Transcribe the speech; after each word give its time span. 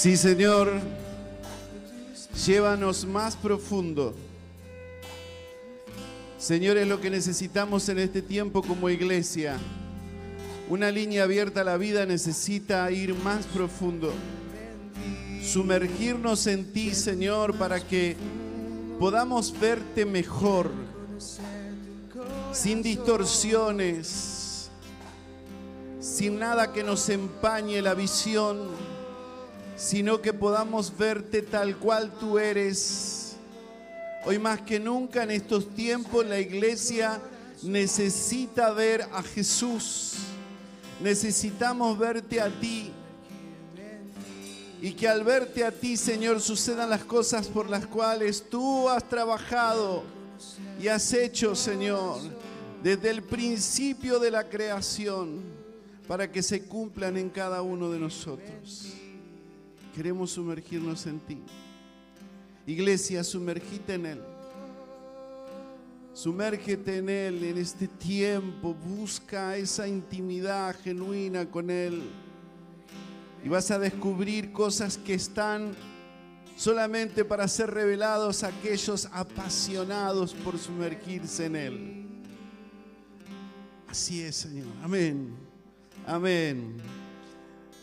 Sí, 0.00 0.16
Señor, 0.16 0.80
llévanos 2.46 3.04
más 3.04 3.36
profundo. 3.36 4.14
Señor, 6.38 6.78
es 6.78 6.88
lo 6.88 7.02
que 7.02 7.10
necesitamos 7.10 7.86
en 7.90 7.98
este 7.98 8.22
tiempo 8.22 8.62
como 8.62 8.88
iglesia. 8.88 9.58
Una 10.70 10.90
línea 10.90 11.24
abierta 11.24 11.60
a 11.60 11.64
la 11.64 11.76
vida 11.76 12.06
necesita 12.06 12.90
ir 12.90 13.14
más 13.14 13.44
profundo. 13.44 14.14
Sumergirnos 15.44 16.46
en 16.46 16.72
ti, 16.72 16.94
Señor, 16.94 17.58
para 17.58 17.78
que 17.78 18.16
podamos 18.98 19.52
verte 19.60 20.06
mejor, 20.06 20.70
sin 22.52 22.82
distorsiones, 22.82 24.70
sin 26.00 26.38
nada 26.38 26.72
que 26.72 26.82
nos 26.82 27.06
empañe 27.10 27.82
la 27.82 27.92
visión, 27.92 28.70
sino 29.80 30.20
que 30.20 30.34
podamos 30.34 30.94
verte 30.96 31.40
tal 31.40 31.78
cual 31.78 32.12
tú 32.20 32.38
eres. 32.38 33.36
Hoy 34.26 34.38
más 34.38 34.60
que 34.60 34.78
nunca 34.78 35.22
en 35.22 35.30
estos 35.30 35.74
tiempos 35.74 36.26
la 36.26 36.38
iglesia 36.38 37.18
necesita 37.62 38.72
ver 38.72 39.08
a 39.10 39.22
Jesús. 39.22 40.16
Necesitamos 41.02 41.98
verte 41.98 42.42
a 42.42 42.50
ti. 42.60 42.92
Y 44.82 44.92
que 44.92 45.08
al 45.08 45.24
verte 45.24 45.64
a 45.64 45.72
ti, 45.72 45.96
Señor, 45.96 46.42
sucedan 46.42 46.90
las 46.90 47.04
cosas 47.04 47.48
por 47.48 47.70
las 47.70 47.86
cuales 47.86 48.44
tú 48.50 48.86
has 48.86 49.08
trabajado 49.08 50.02
y 50.78 50.88
has 50.88 51.10
hecho, 51.14 51.54
Señor, 51.54 52.18
desde 52.82 53.08
el 53.08 53.22
principio 53.22 54.18
de 54.18 54.30
la 54.30 54.46
creación, 54.46 55.40
para 56.06 56.30
que 56.30 56.42
se 56.42 56.64
cumplan 56.64 57.16
en 57.16 57.30
cada 57.30 57.62
uno 57.62 57.90
de 57.90 57.98
nosotros. 57.98 58.99
Queremos 59.94 60.30
sumergirnos 60.32 61.06
en 61.06 61.20
ti. 61.20 61.38
Iglesia, 62.66 63.24
sumergite 63.24 63.94
en 63.94 64.06
Él. 64.06 64.20
Sumérgete 66.12 66.98
en 66.98 67.08
Él 67.08 67.44
en 67.44 67.58
este 67.58 67.88
tiempo. 67.88 68.74
Busca 68.74 69.56
esa 69.56 69.88
intimidad 69.88 70.76
genuina 70.82 71.46
con 71.46 71.70
Él. 71.70 72.02
Y 73.44 73.48
vas 73.48 73.70
a 73.70 73.78
descubrir 73.78 74.52
cosas 74.52 74.98
que 74.98 75.14
están 75.14 75.74
solamente 76.56 77.24
para 77.24 77.48
ser 77.48 77.70
revelados 77.70 78.44
a 78.44 78.48
aquellos 78.48 79.08
apasionados 79.12 80.34
por 80.34 80.58
sumergirse 80.58 81.46
en 81.46 81.56
Él. 81.56 82.06
Así 83.88 84.22
es, 84.22 84.36
Señor. 84.36 84.68
Amén. 84.82 85.34
Amén. 86.06 86.99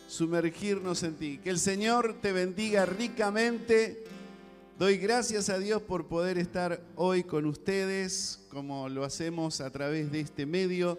Sumergirnos 0.08 1.04
en 1.04 1.16
ti. 1.16 1.38
Que 1.44 1.50
el 1.50 1.60
Señor 1.60 2.16
te 2.22 2.32
bendiga 2.32 2.86
ricamente. 2.86 4.06
Doy 4.80 4.98
gracias 4.98 5.50
a 5.50 5.60
Dios 5.60 5.82
por 5.82 6.08
poder 6.08 6.38
estar 6.38 6.82
hoy 6.96 7.26
con 7.26 7.46
ustedes, 7.46 8.40
como 8.50 8.88
lo 8.88 9.04
hacemos 9.04 9.60
a 9.60 9.70
través 9.70 10.10
de 10.10 10.22
este 10.22 10.46
medio, 10.46 10.98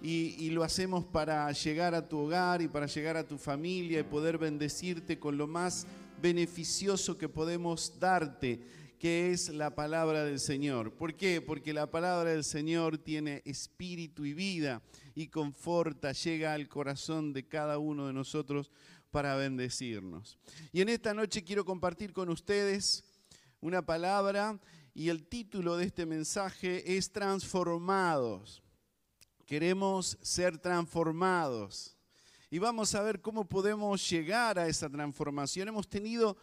y, 0.00 0.48
lo 0.50 0.62
hacemos 0.62 1.04
para 1.04 1.52
llegar 1.52 1.94
a 1.94 2.08
tu 2.08 2.18
hogar 2.18 2.62
y 2.62 2.68
para 2.68 2.86
llegar 2.86 3.18
a 3.18 3.26
tu 3.26 3.36
familia 3.36 4.00
y 4.00 4.04
poder 4.04 4.38
bendecirte 4.38 5.18
con 5.18 5.36
lo 5.36 5.46
más 5.46 5.86
beneficioso 6.22 7.18
que 7.18 7.28
podemos 7.28 7.98
darte, 8.00 8.60
que 8.98 9.32
es 9.32 9.50
la 9.50 9.74
palabra 9.74 10.24
del 10.24 10.40
Señor. 10.40 10.92
¿Por 10.92 11.14
qué? 11.14 11.42
Porque 11.42 11.74
la 11.74 11.90
palabra 11.90 12.30
del 12.30 12.44
Señor 12.44 12.96
tiene 12.96 13.42
espíritu 13.44 14.24
y 14.24 14.32
vida 14.32 14.80
y 15.16 15.28
conforta, 15.28 16.12
llega 16.12 16.52
al 16.52 16.68
corazón 16.68 17.32
de 17.32 17.48
cada 17.48 17.78
uno 17.78 18.06
de 18.06 18.12
nosotros 18.12 18.70
para 19.10 19.34
bendecirnos. 19.34 20.38
Y 20.72 20.82
en 20.82 20.90
esta 20.90 21.14
noche 21.14 21.42
quiero 21.42 21.64
compartir 21.64 22.12
con 22.12 22.28
ustedes 22.28 23.02
una 23.60 23.80
palabra 23.80 24.60
y 24.94 25.08
el 25.08 25.26
título 25.26 25.78
de 25.78 25.86
este 25.86 26.04
mensaje 26.04 26.98
es 26.98 27.10
transformados. 27.10 28.62
Queremos 29.46 30.18
ser 30.20 30.58
transformados. 30.58 31.96
Y 32.50 32.58
vamos 32.58 32.94
a 32.94 33.00
ver 33.00 33.22
cómo 33.22 33.48
podemos 33.48 34.08
llegar 34.10 34.58
a 34.58 34.68
esa 34.68 34.90
transformación. 34.90 35.68
Hemos 35.68 35.88
tenido 35.88 36.36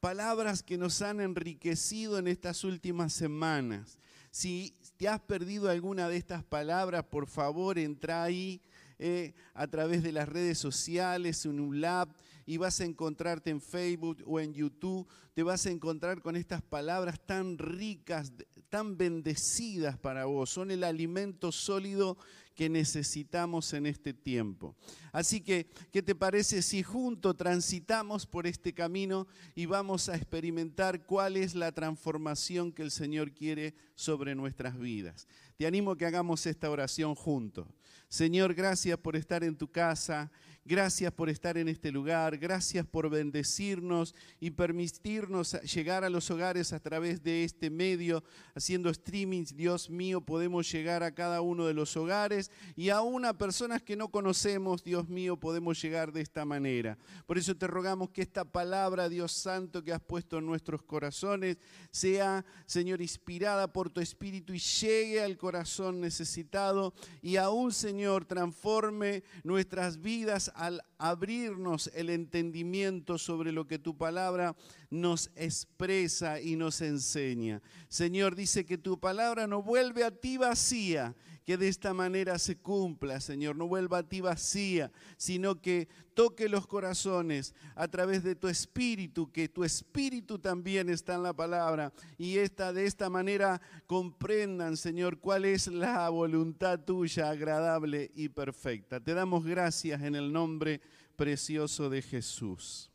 palabras 0.00 0.62
que 0.62 0.78
nos 0.78 1.02
han 1.02 1.20
enriquecido 1.20 2.18
en 2.18 2.28
estas 2.28 2.64
últimas 2.64 3.12
semanas. 3.12 3.98
Si 4.30 4.74
te 4.96 5.08
has 5.08 5.20
perdido 5.20 5.68
alguna 5.68 6.08
de 6.08 6.16
estas 6.16 6.42
palabras, 6.42 7.04
por 7.04 7.26
favor, 7.26 7.78
entra 7.78 8.22
ahí 8.22 8.60
eh, 8.98 9.34
a 9.52 9.66
través 9.66 10.02
de 10.02 10.12
las 10.12 10.28
redes 10.28 10.58
sociales, 10.58 11.44
en 11.44 11.60
un 11.60 11.80
lab, 11.80 12.08
y 12.46 12.56
vas 12.56 12.80
a 12.80 12.84
encontrarte 12.84 13.50
en 13.50 13.60
Facebook 13.60 14.22
o 14.24 14.40
en 14.40 14.54
YouTube, 14.54 15.06
te 15.34 15.42
vas 15.42 15.66
a 15.66 15.70
encontrar 15.70 16.22
con 16.22 16.36
estas 16.36 16.62
palabras 16.62 17.20
tan 17.26 17.58
ricas, 17.58 18.32
tan 18.70 18.96
bendecidas 18.96 19.98
para 19.98 20.24
vos. 20.24 20.48
Son 20.48 20.70
el 20.70 20.84
alimento 20.84 21.52
sólido 21.52 22.16
que 22.56 22.70
necesitamos 22.70 23.74
en 23.74 23.84
este 23.86 24.14
tiempo. 24.14 24.74
Así 25.12 25.42
que, 25.42 25.68
¿qué 25.92 26.02
te 26.02 26.14
parece 26.14 26.62
si 26.62 26.82
juntos 26.82 27.36
transitamos 27.36 28.26
por 28.26 28.46
este 28.46 28.72
camino 28.72 29.28
y 29.54 29.66
vamos 29.66 30.08
a 30.08 30.16
experimentar 30.16 31.04
cuál 31.04 31.36
es 31.36 31.54
la 31.54 31.70
transformación 31.72 32.72
que 32.72 32.82
el 32.82 32.90
Señor 32.90 33.32
quiere 33.32 33.74
sobre 33.94 34.34
nuestras 34.34 34.78
vidas? 34.78 35.28
Te 35.58 35.66
animo 35.66 35.92
a 35.92 35.98
que 35.98 36.06
hagamos 36.06 36.46
esta 36.46 36.70
oración 36.70 37.14
juntos. 37.14 37.68
Señor, 38.08 38.54
gracias 38.54 38.98
por 38.98 39.16
estar 39.16 39.44
en 39.44 39.56
tu 39.56 39.70
casa. 39.70 40.30
Gracias 40.68 41.12
por 41.12 41.30
estar 41.30 41.56
en 41.56 41.68
este 41.68 41.92
lugar, 41.92 42.38
gracias 42.38 42.84
por 42.84 43.08
bendecirnos 43.08 44.16
y 44.40 44.50
permitirnos 44.50 45.52
llegar 45.62 46.02
a 46.02 46.10
los 46.10 46.28
hogares 46.28 46.72
a 46.72 46.80
través 46.80 47.22
de 47.22 47.44
este 47.44 47.70
medio, 47.70 48.24
haciendo 48.52 48.92
streamings. 48.92 49.54
Dios 49.54 49.88
mío, 49.88 50.20
podemos 50.20 50.68
llegar 50.72 51.04
a 51.04 51.14
cada 51.14 51.40
uno 51.40 51.66
de 51.68 51.74
los 51.74 51.96
hogares 51.96 52.50
y 52.74 52.88
aún 52.88 53.26
a 53.26 53.38
personas 53.38 53.80
que 53.80 53.94
no 53.94 54.08
conocemos, 54.08 54.82
Dios 54.82 55.08
mío, 55.08 55.36
podemos 55.36 55.80
llegar 55.80 56.10
de 56.10 56.22
esta 56.22 56.44
manera. 56.44 56.98
Por 57.26 57.38
eso 57.38 57.56
te 57.56 57.68
rogamos 57.68 58.10
que 58.10 58.22
esta 58.22 58.44
palabra, 58.44 59.08
Dios 59.08 59.30
Santo, 59.30 59.84
que 59.84 59.92
has 59.92 60.02
puesto 60.02 60.38
en 60.38 60.46
nuestros 60.46 60.82
corazones, 60.82 61.58
sea, 61.92 62.44
Señor, 62.66 63.00
inspirada 63.00 63.72
por 63.72 63.88
tu 63.88 64.00
Espíritu 64.00 64.52
y 64.52 64.58
llegue 64.58 65.22
al 65.22 65.36
corazón 65.36 66.00
necesitado 66.00 66.92
y 67.22 67.36
aún, 67.36 67.70
Señor, 67.70 68.24
transforme 68.24 69.22
nuestras 69.44 70.02
vidas 70.02 70.50
al 70.56 70.82
abrirnos 70.98 71.90
el 71.94 72.10
entendimiento 72.10 73.18
sobre 73.18 73.52
lo 73.52 73.66
que 73.66 73.78
tu 73.78 73.96
palabra 73.96 74.56
nos 74.90 75.30
expresa 75.36 76.40
y 76.40 76.56
nos 76.56 76.80
enseña. 76.80 77.62
Señor, 77.88 78.34
dice 78.34 78.64
que 78.64 78.78
tu 78.78 78.98
palabra 78.98 79.46
no 79.46 79.62
vuelve 79.62 80.02
a 80.04 80.10
ti 80.10 80.38
vacía, 80.38 81.14
que 81.46 81.56
de 81.56 81.68
esta 81.68 81.94
manera 81.94 82.40
se 82.40 82.58
cumpla, 82.58 83.20
Señor, 83.20 83.54
no 83.54 83.68
vuelva 83.68 83.98
a 83.98 84.02
ti 84.02 84.20
vacía, 84.20 84.90
sino 85.16 85.62
que 85.62 85.86
toque 86.12 86.48
los 86.48 86.66
corazones 86.66 87.54
a 87.76 87.86
través 87.86 88.24
de 88.24 88.34
tu 88.34 88.48
espíritu, 88.48 89.30
que 89.30 89.48
tu 89.48 89.62
espíritu 89.62 90.40
también 90.40 90.90
está 90.90 91.14
en 91.14 91.22
la 91.22 91.32
palabra 91.32 91.92
y 92.18 92.38
esta, 92.38 92.72
de 92.72 92.84
esta 92.84 93.08
manera 93.08 93.60
comprendan, 93.86 94.76
Señor, 94.76 95.20
cuál 95.20 95.44
es 95.44 95.68
la 95.68 96.08
voluntad 96.08 96.80
tuya 96.80 97.30
agradable 97.30 98.10
y 98.16 98.28
perfecta. 98.28 98.98
Te 98.98 99.14
damos 99.14 99.44
gracias 99.44 100.02
en 100.02 100.16
el 100.16 100.32
nombre 100.32 100.80
precioso 101.14 101.88
de 101.88 102.02
Jesús. 102.02 102.90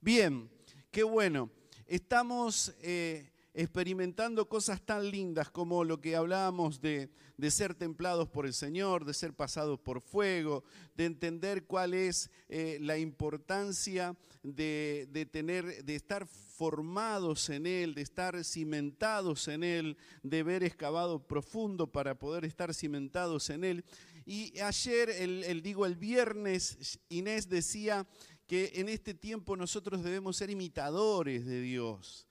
Bien, 0.00 0.50
qué 0.90 1.04
bueno. 1.04 1.48
Estamos... 1.86 2.74
Eh, 2.82 3.30
experimentando 3.54 4.48
cosas 4.48 4.80
tan 4.82 5.10
lindas 5.10 5.50
como 5.50 5.82
lo 5.82 6.00
que 6.00 6.14
hablábamos 6.14 6.80
de, 6.80 7.10
de, 7.38 7.50
ser 7.50 7.74
templados 7.74 8.28
por 8.28 8.44
el 8.44 8.52
Señor, 8.52 9.06
de 9.06 9.14
ser 9.14 9.32
pasados 9.32 9.80
por 9.80 10.02
fuego, 10.02 10.64
de 10.94 11.06
entender 11.06 11.64
cuál 11.64 11.94
es 11.94 12.30
eh, 12.48 12.78
la 12.80 12.98
importancia 12.98 14.14
de, 14.42 15.08
de, 15.10 15.24
tener, 15.24 15.84
de 15.84 15.94
estar 15.94 16.26
formados 16.26 17.48
en 17.48 17.66
Él, 17.66 17.94
de 17.94 18.02
estar 18.02 18.44
cimentados 18.44 19.48
en 19.48 19.64
Él, 19.64 19.96
de 20.22 20.42
ver 20.42 20.62
excavado 20.62 21.26
profundo 21.26 21.86
para 21.86 22.18
poder 22.18 22.44
estar 22.44 22.74
cimentados 22.74 23.48
en 23.50 23.64
Él. 23.64 23.84
Y 24.26 24.58
ayer, 24.60 25.08
el, 25.08 25.44
el 25.44 25.62
digo 25.62 25.86
el 25.86 25.96
viernes, 25.96 26.98
Inés 27.08 27.48
decía 27.48 28.06
que 28.46 28.72
en 28.74 28.88
este 28.88 29.14
tiempo 29.14 29.56
nosotros 29.56 30.02
debemos 30.02 30.36
ser 30.36 30.50
imitadores 30.50 31.46
de 31.46 31.60
Dios 31.60 32.27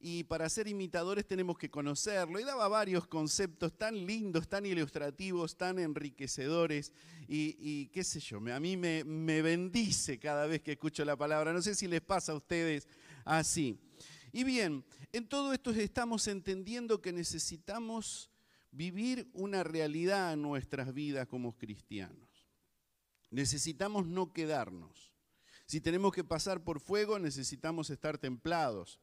y 0.00 0.24
para 0.24 0.48
ser 0.48 0.66
imitadores 0.66 1.26
tenemos 1.26 1.58
que 1.58 1.70
conocerlo. 1.70 2.40
Y 2.40 2.44
daba 2.44 2.66
varios 2.68 3.06
conceptos 3.06 3.76
tan 3.76 4.06
lindos, 4.06 4.48
tan 4.48 4.64
ilustrativos, 4.64 5.56
tan 5.56 5.78
enriquecedores 5.78 6.92
y, 7.28 7.86
qué 7.88 8.02
sé 8.02 8.18
yo, 8.18 8.38
a 8.52 8.58
mí 8.58 8.76
me, 8.76 9.04
me 9.04 9.42
bendice 9.42 10.18
cada 10.18 10.46
vez 10.46 10.62
que 10.62 10.72
escucho 10.72 11.04
la 11.04 11.16
palabra. 11.16 11.52
No 11.52 11.60
sé 11.60 11.74
si 11.74 11.86
les 11.86 12.00
pasa 12.00 12.32
a 12.32 12.36
ustedes 12.36 12.88
así. 13.24 13.78
Y 14.32 14.44
bien, 14.44 14.84
en 15.12 15.28
todo 15.28 15.52
esto 15.52 15.70
estamos 15.70 16.26
entendiendo 16.28 17.02
que 17.02 17.12
necesitamos 17.12 18.30
vivir 18.72 19.28
una 19.34 19.64
realidad 19.64 20.32
en 20.32 20.42
nuestras 20.42 20.94
vidas 20.94 21.26
como 21.26 21.56
cristianos. 21.58 22.46
Necesitamos 23.30 24.06
no 24.06 24.32
quedarnos 24.32 25.12
Si 25.66 25.80
tenemos 25.80 26.12
que 26.12 26.24
pasar 26.24 26.64
por 26.64 26.80
fuego, 26.80 27.20
necesitamos 27.20 27.90
estar 27.90 28.18
templados. 28.18 28.98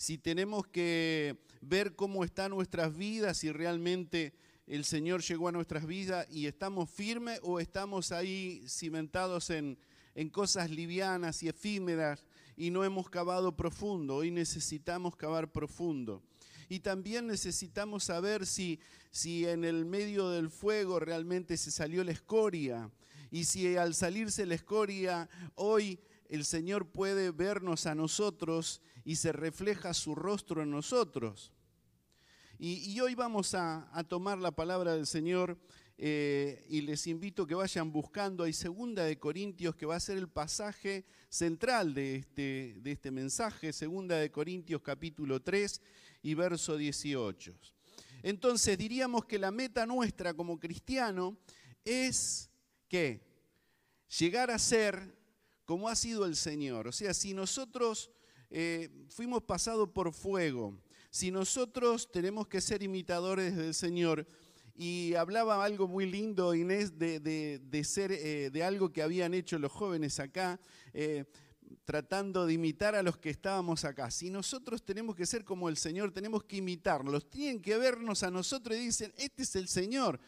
Si 0.00 0.16
tenemos 0.16 0.66
que 0.66 1.36
ver 1.60 1.94
cómo 1.94 2.24
están 2.24 2.52
nuestras 2.52 2.96
vidas, 2.96 3.44
y 3.44 3.52
realmente 3.52 4.32
el 4.66 4.86
Señor 4.86 5.20
llegó 5.20 5.48
a 5.48 5.52
nuestras 5.52 5.86
vidas 5.86 6.26
y 6.30 6.46
estamos 6.46 6.88
firmes 6.88 7.38
o 7.42 7.60
estamos 7.60 8.10
ahí 8.10 8.64
cimentados 8.66 9.50
en, 9.50 9.76
en 10.14 10.30
cosas 10.30 10.70
livianas 10.70 11.42
y 11.42 11.48
efímeras 11.48 12.24
y 12.56 12.70
no 12.70 12.82
hemos 12.82 13.10
cavado 13.10 13.54
profundo. 13.54 14.16
Hoy 14.16 14.30
necesitamos 14.30 15.16
cavar 15.16 15.52
profundo. 15.52 16.22
Y 16.70 16.80
también 16.80 17.26
necesitamos 17.26 18.04
saber 18.04 18.46
si, 18.46 18.80
si 19.10 19.46
en 19.46 19.64
el 19.64 19.84
medio 19.84 20.30
del 20.30 20.48
fuego 20.48 20.98
realmente 20.98 21.58
se 21.58 21.70
salió 21.70 22.02
la 22.04 22.12
escoria. 22.12 22.90
Y 23.30 23.44
si 23.44 23.76
al 23.76 23.94
salirse 23.94 24.46
la 24.46 24.54
escoria, 24.54 25.28
hoy 25.56 26.00
el 26.30 26.44
Señor 26.44 26.86
puede 26.86 27.32
vernos 27.32 27.86
a 27.86 27.96
nosotros 27.96 28.80
y 29.04 29.16
se 29.16 29.32
refleja 29.32 29.92
su 29.92 30.14
rostro 30.14 30.62
en 30.62 30.70
nosotros. 30.70 31.50
Y, 32.56 33.00
hoy 33.00 33.16
vamos 33.16 33.54
a, 33.54 33.90
tomar 34.08 34.38
la 34.38 34.52
palabra 34.52 34.94
del 34.94 35.06
Señor 35.06 35.58
eh, 35.98 36.64
y 36.68 36.82
les 36.82 37.08
invito 37.08 37.48
que 37.48 37.54
vayan 37.56 37.90
buscando. 37.90 38.44
Hay 38.44 38.52
segunda 38.52 39.04
de 39.04 39.18
Corintios 39.18 39.74
que 39.74 39.86
va 39.86 39.96
a 39.96 40.00
ser 40.00 40.18
el 40.18 40.28
pasaje 40.28 41.04
central 41.28 41.94
de 41.94 42.16
este, 42.16 42.76
de 42.78 42.92
este 42.92 43.10
mensaje, 43.10 43.72
segunda 43.72 44.16
de 44.16 44.30
Corintios 44.30 44.82
capítulo 44.82 45.42
3 45.42 45.82
y 46.22 46.34
verso 46.34 46.76
18. 46.76 47.58
Entonces 48.22 48.78
diríamos 48.78 49.24
que 49.24 49.38
la 49.38 49.50
meta 49.50 49.84
nuestra 49.84 50.32
como 50.32 50.60
cristiano 50.60 51.36
es 51.84 52.50
que 52.88 53.20
llegar 54.18 54.52
a 54.52 54.58
ser 54.60 55.19
como 55.70 55.88
ha 55.88 55.94
sido 55.94 56.26
el 56.26 56.34
Señor. 56.34 56.88
O 56.88 56.90
sea, 56.90 57.14
si 57.14 57.32
nosotros 57.32 58.10
eh, 58.50 58.88
fuimos 59.08 59.44
pasados 59.44 59.88
por 59.90 60.12
fuego, 60.12 60.76
si 61.12 61.30
nosotros 61.30 62.10
tenemos 62.10 62.48
que 62.48 62.60
ser 62.60 62.82
imitadores 62.82 63.54
del 63.54 63.72
Señor, 63.72 64.26
y 64.74 65.14
hablaba 65.14 65.64
algo 65.64 65.86
muy 65.86 66.10
lindo 66.10 66.56
Inés 66.56 66.98
de, 66.98 67.84
ser, 67.84 68.10
eh, 68.10 68.50
de 68.50 68.64
algo 68.64 68.92
que 68.92 69.00
habían 69.00 69.32
hecho 69.32 69.60
los 69.60 69.70
jóvenes 69.70 70.18
acá, 70.18 70.58
eh, 70.92 71.24
tratando 71.84 72.46
de 72.46 72.54
imitar 72.54 72.96
a 72.96 73.04
los 73.04 73.16
que 73.16 73.30
estábamos 73.30 73.84
acá. 73.84 74.10
Si 74.10 74.28
nosotros 74.28 74.84
tenemos 74.84 75.14
que 75.14 75.24
ser 75.24 75.44
como 75.44 75.68
el 75.68 75.76
Señor, 75.76 76.10
tenemos 76.10 76.42
que 76.42 76.56
imitarlos, 76.56 77.30
tienen 77.30 77.62
que 77.62 77.76
vernos 77.76 78.24
a 78.24 78.30
nosotros 78.32 78.76
y 78.76 78.86
dicen, 78.86 79.14
este 79.16 79.44
es 79.44 79.54
el 79.54 79.68
Señor. 79.68 80.18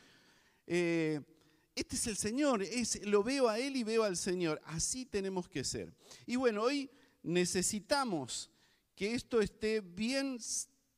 Este 1.75 1.97
es 1.97 2.07
el 2.07 2.17
Señor, 2.17 2.63
lo 3.05 3.23
veo 3.23 3.49
a 3.49 3.59
Él 3.59 3.77
y 3.77 3.85
veo 3.85 4.03
al 4.03 4.17
Señor. 4.17 4.61
Así 4.65 5.07
tenemos 5.07 5.49
que 5.49 5.65
ser. 5.65 5.95
Y 6.27 6.37
bueno, 6.37 6.63
hoy 6.63 6.91
necesitamos 7.23 8.51
que 8.95 9.15
esto 9.15 9.41
esté 9.41 9.81
bien 9.81 10.39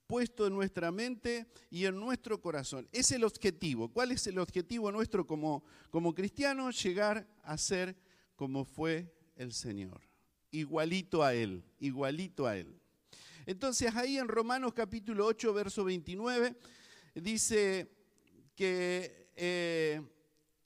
puesto 0.07 0.47
en 0.47 0.55
nuestra 0.55 0.91
mente 0.91 1.47
y 1.71 1.85
en 1.87 1.99
nuestro 1.99 2.41
corazón. 2.41 2.89
Es 2.93 3.13
el 3.13 3.25
objetivo. 3.25 3.89
¿Cuál 3.89 4.13
es 4.13 4.27
el 4.27 4.39
objetivo 4.39 4.91
nuestro 4.91 5.27
como, 5.27 5.65
como 5.91 6.15
cristianos? 6.15 6.83
Llegar 6.83 7.27
a 7.43 7.57
ser 7.57 7.97
como 8.37 8.65
fue 8.65 9.15
el 9.37 9.53
Señor. 9.53 10.01
Igualito 10.51 11.23
a 11.23 11.35
Él, 11.35 11.65
igualito 11.79 12.47
a 12.47 12.57
Él. 12.57 12.81
Entonces 13.47 13.95
ahí 13.95 14.19
en 14.19 14.29
Romanos 14.29 14.73
capítulo 14.73 15.27
8, 15.27 15.53
verso 15.53 15.85
29, 15.85 16.57
dice 17.15 17.91
que 18.55 19.31
eh, 19.37 20.01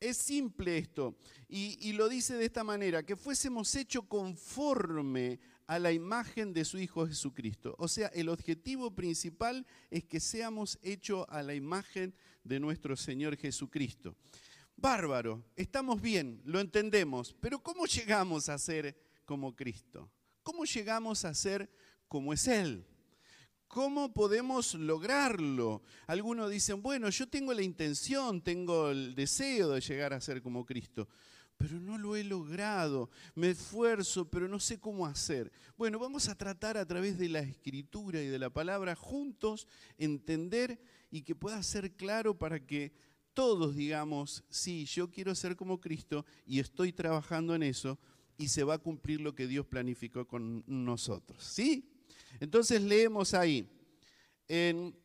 es 0.00 0.16
simple 0.16 0.78
esto, 0.78 1.16
y, 1.48 1.92
lo 1.92 2.08
dice 2.08 2.34
de 2.34 2.44
esta 2.44 2.64
manera, 2.64 3.02
que 3.02 3.16
fuésemos 3.16 3.74
hechos 3.74 4.04
conforme 4.06 5.40
a 5.66 5.78
la 5.78 5.92
imagen 5.92 6.52
de 6.52 6.64
su 6.64 6.78
Hijo 6.78 7.06
Jesucristo. 7.06 7.74
O 7.78 7.88
sea, 7.88 8.08
el 8.08 8.28
objetivo 8.28 8.94
principal 8.94 9.66
es 9.90 10.04
que 10.04 10.20
seamos 10.20 10.78
hechos 10.82 11.26
a 11.28 11.42
la 11.42 11.54
imagen 11.54 12.14
de 12.44 12.60
nuestro 12.60 12.96
Señor 12.96 13.36
Jesucristo. 13.36 14.14
Bárbaro, 14.76 15.44
estamos 15.56 16.00
bien, 16.00 16.40
lo 16.44 16.60
entendemos, 16.60 17.34
pero 17.40 17.62
¿cómo 17.62 17.86
llegamos 17.86 18.48
a 18.48 18.58
ser 18.58 18.96
como 19.24 19.56
Cristo? 19.56 20.10
¿Cómo 20.42 20.64
llegamos 20.64 21.24
a 21.24 21.34
ser 21.34 21.70
como 22.08 22.32
es 22.32 22.46
Él? 22.46 22.86
¿Cómo 23.68 24.12
podemos 24.12 24.74
lograrlo? 24.74 25.82
Algunos 26.06 26.50
dicen, 26.50 26.82
bueno, 26.82 27.10
yo 27.10 27.28
tengo 27.28 27.52
la 27.52 27.62
intención, 27.62 28.40
tengo 28.40 28.90
el 28.90 29.14
deseo 29.14 29.70
de 29.70 29.80
llegar 29.80 30.12
a 30.14 30.20
ser 30.20 30.42
como 30.42 30.64
Cristo 30.64 31.08
pero 31.58 31.80
no 31.80 31.98
lo 31.98 32.14
he 32.14 32.22
logrado, 32.22 33.10
me 33.34 33.50
esfuerzo, 33.50 34.30
pero 34.30 34.48
no 34.48 34.60
sé 34.60 34.78
cómo 34.78 35.04
hacer. 35.06 35.50
Bueno, 35.76 35.98
vamos 35.98 36.28
a 36.28 36.36
tratar 36.36 36.78
a 36.78 36.86
través 36.86 37.18
de 37.18 37.28
la 37.28 37.40
escritura 37.40 38.22
y 38.22 38.28
de 38.28 38.38
la 38.38 38.48
palabra 38.48 38.94
juntos 38.94 39.66
entender 39.98 40.80
y 41.10 41.22
que 41.22 41.34
pueda 41.34 41.60
ser 41.64 41.96
claro 41.96 42.38
para 42.38 42.64
que 42.64 42.92
todos 43.34 43.74
digamos, 43.74 44.44
sí, 44.48 44.84
yo 44.84 45.10
quiero 45.10 45.34
ser 45.34 45.56
como 45.56 45.80
Cristo 45.80 46.24
y 46.46 46.60
estoy 46.60 46.92
trabajando 46.92 47.56
en 47.56 47.64
eso 47.64 47.98
y 48.36 48.48
se 48.48 48.62
va 48.62 48.74
a 48.74 48.78
cumplir 48.78 49.20
lo 49.20 49.34
que 49.34 49.48
Dios 49.48 49.66
planificó 49.66 50.26
con 50.28 50.62
nosotros. 50.66 51.42
¿Sí? 51.42 51.97
Entonces 52.40 52.80
leemos 52.82 53.34
ahí 53.34 53.68
en 54.46 54.96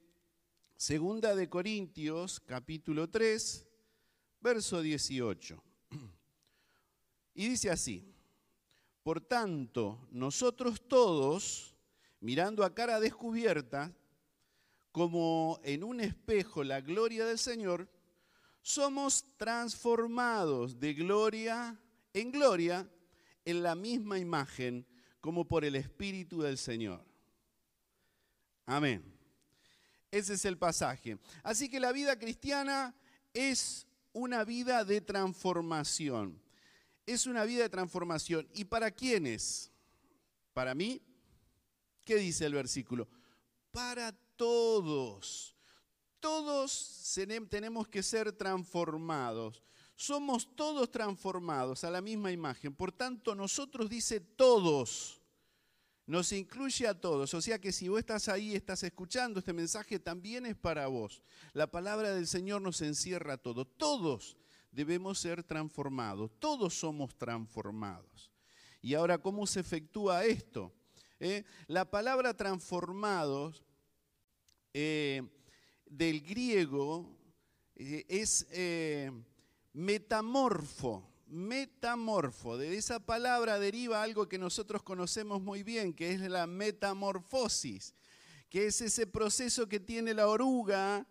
Segunda 0.76 1.36
de 1.36 1.50
Corintios, 1.50 2.40
capítulo 2.40 3.10
3, 3.10 3.68
verso 4.40 4.82
18. 4.82 5.64
Y 7.36 7.50
dice 7.50 7.72
así, 7.72 8.14
por 9.02 9.20
tanto, 9.20 10.08
nosotros 10.12 10.88
todos, 10.88 11.76
mirando 12.20 12.64
a 12.64 12.76
cara 12.76 13.00
descubierta, 13.00 13.92
como 14.92 15.60
en 15.64 15.84
un 15.84 16.00
espejo 16.00 16.64
la 16.64 16.82
gloria 16.82 17.26
del 17.26 17.40
Señor, 17.40 17.90
somos 18.62 19.26
transformados 19.38 20.80
de 20.80 20.94
gloria 20.94 21.80
en 22.14 22.32
gloria 22.32 22.88
en 23.44 23.64
la 23.64 23.74
misma 23.74 24.20
imagen 24.20 24.86
como 25.20 25.48
por 25.48 25.66
el 25.66 25.76
Espíritu 25.76 26.42
del 26.42 26.60
Señor. 26.60 27.13
Amén. 28.66 29.04
Ese 30.12 30.34
es 30.34 30.46
el 30.46 30.58
pasaje. 30.58 31.18
Así 31.44 31.70
que 31.70 31.80
la 31.80 31.92
vida 31.92 32.18
cristiana 32.18 32.96
es 33.34 33.88
una 34.14 34.44
vida 34.44 34.84
de 34.84 35.02
transformación 35.02 36.44
es 37.06 37.26
una 37.26 37.44
vida 37.44 37.64
de 37.64 37.70
transformación. 37.70 38.48
¿Y 38.54 38.66
para 38.66 38.92
quiénes? 38.92 39.72
Para 40.54 40.74
mí, 40.76 41.02
¿qué 42.04 42.16
dice 42.16 42.46
el 42.46 42.54
versículo? 42.54 43.08
Para 43.72 44.12
todos. 44.36 45.56
Todos 46.20 47.16
tenemos 47.50 47.88
que 47.88 48.02
ser 48.02 48.32
transformados. 48.32 49.62
Somos 49.96 50.56
todos 50.56 50.90
transformados 50.92 51.84
a 51.84 51.92
la 51.92 52.02
misma 52.02 52.32
imagen. 52.32 52.74
Por 52.74 52.92
tanto, 52.92 53.36
nosotros 53.36 53.90
dice 53.90 54.20
todos. 54.20 55.22
Nos 56.06 56.32
incluye 56.34 56.88
a 56.88 57.00
todos. 57.00 57.34
O 57.34 57.42
sea 57.42 57.60
que 57.60 57.72
si 57.72 57.88
vos 57.88 58.00
estás 58.00 58.28
ahí, 58.28 58.56
estás 58.56 58.84
escuchando 58.84 59.40
este 59.40 59.54
mensaje, 59.54 60.00
también 60.00 60.46
es 60.46 60.56
para 60.56 60.88
vos. 60.88 61.24
La 61.54 61.68
palabra 61.68 62.14
del 62.14 62.28
Señor 62.28 62.62
nos 62.62 62.82
encierra 62.82 63.34
a 63.34 63.38
todos. 63.38 63.68
Todos 63.78 64.38
debemos 64.72 65.20
ser 65.20 65.44
transformados. 65.44 66.32
Todos 66.40 66.74
somos 66.74 67.18
transformados. 67.18 68.32
Y 68.82 68.96
ahora, 68.96 69.18
¿cómo 69.18 69.48
se 69.48 69.62
efectúa 69.62 70.26
esto? 70.26 70.74
Eh, 71.26 71.46
la 71.68 71.90
palabra 71.90 72.36
transformados 72.36 73.64
eh, 74.74 75.22
del 75.86 76.20
griego 76.20 77.18
eh, 77.76 78.04
es 78.10 78.46
metamorfo. 79.72 81.13
Metamorfo. 81.34 82.58
De 82.58 82.78
esa 82.78 83.00
palabra 83.00 83.60
deriva 83.60 84.04
algo 84.04 84.30
que 84.30 84.38
nosotros 84.38 84.84
conocemos 84.84 85.42
muy 85.42 85.64
bien, 85.64 85.94
que 85.94 86.12
es 86.12 86.22
la 86.22 86.48
metamorfosis, 86.48 87.96
que 88.50 88.68
es 88.68 88.80
ese 88.82 89.08
proceso 89.08 89.68
que 89.68 89.80
tiene 89.80 90.14
la 90.14 90.28
oruga, 90.28 91.08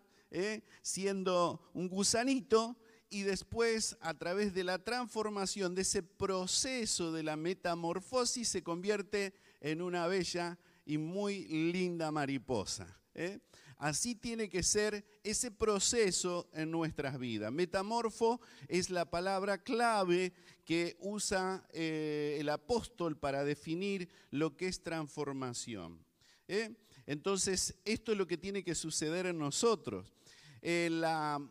siendo 0.81 1.69
un 1.73 1.89
gusanito, 1.89 2.77
y 3.09 3.21
después 3.21 3.95
a 4.01 4.15
través 4.15 4.53
de 4.55 4.63
la 4.63 4.79
transformación 4.79 5.75
de 5.75 5.83
ese 5.83 6.01
proceso 6.01 7.11
de 7.11 7.21
la 7.21 7.35
metamorfosis 7.35 8.47
se 8.47 8.63
convierte 8.63 9.35
en 9.61 9.83
una 9.83 10.07
bella 10.07 10.57
y 10.83 10.97
muy 10.97 11.45
linda 11.45 12.11
mariposa. 12.11 12.87
¿eh? 13.13 13.39
Así 13.83 14.15
tiene 14.15 14.49
que 14.49 14.63
ser 14.63 15.03
ese 15.25 15.51
proceso 15.51 16.49
en 16.53 16.71
nuestras 16.71 17.19
vidas. 17.19 17.51
Metamorfo 17.51 18.39
es 18.69 18.89
la 18.89 19.03
palabra 19.03 19.57
clave 19.57 20.31
que 20.63 20.95
usa 21.01 21.67
eh, 21.73 22.37
el 22.39 22.47
apóstol 22.47 23.17
para 23.17 23.43
definir 23.43 24.07
lo 24.31 24.55
que 24.55 24.67
es 24.67 24.83
transformación. 24.83 25.99
¿eh? 26.47 26.73
Entonces, 27.05 27.75
esto 27.83 28.13
es 28.13 28.17
lo 28.17 28.25
que 28.25 28.37
tiene 28.37 28.63
que 28.63 28.73
suceder 28.73 29.25
en 29.25 29.37
nosotros. 29.37 30.13
la 30.61 31.41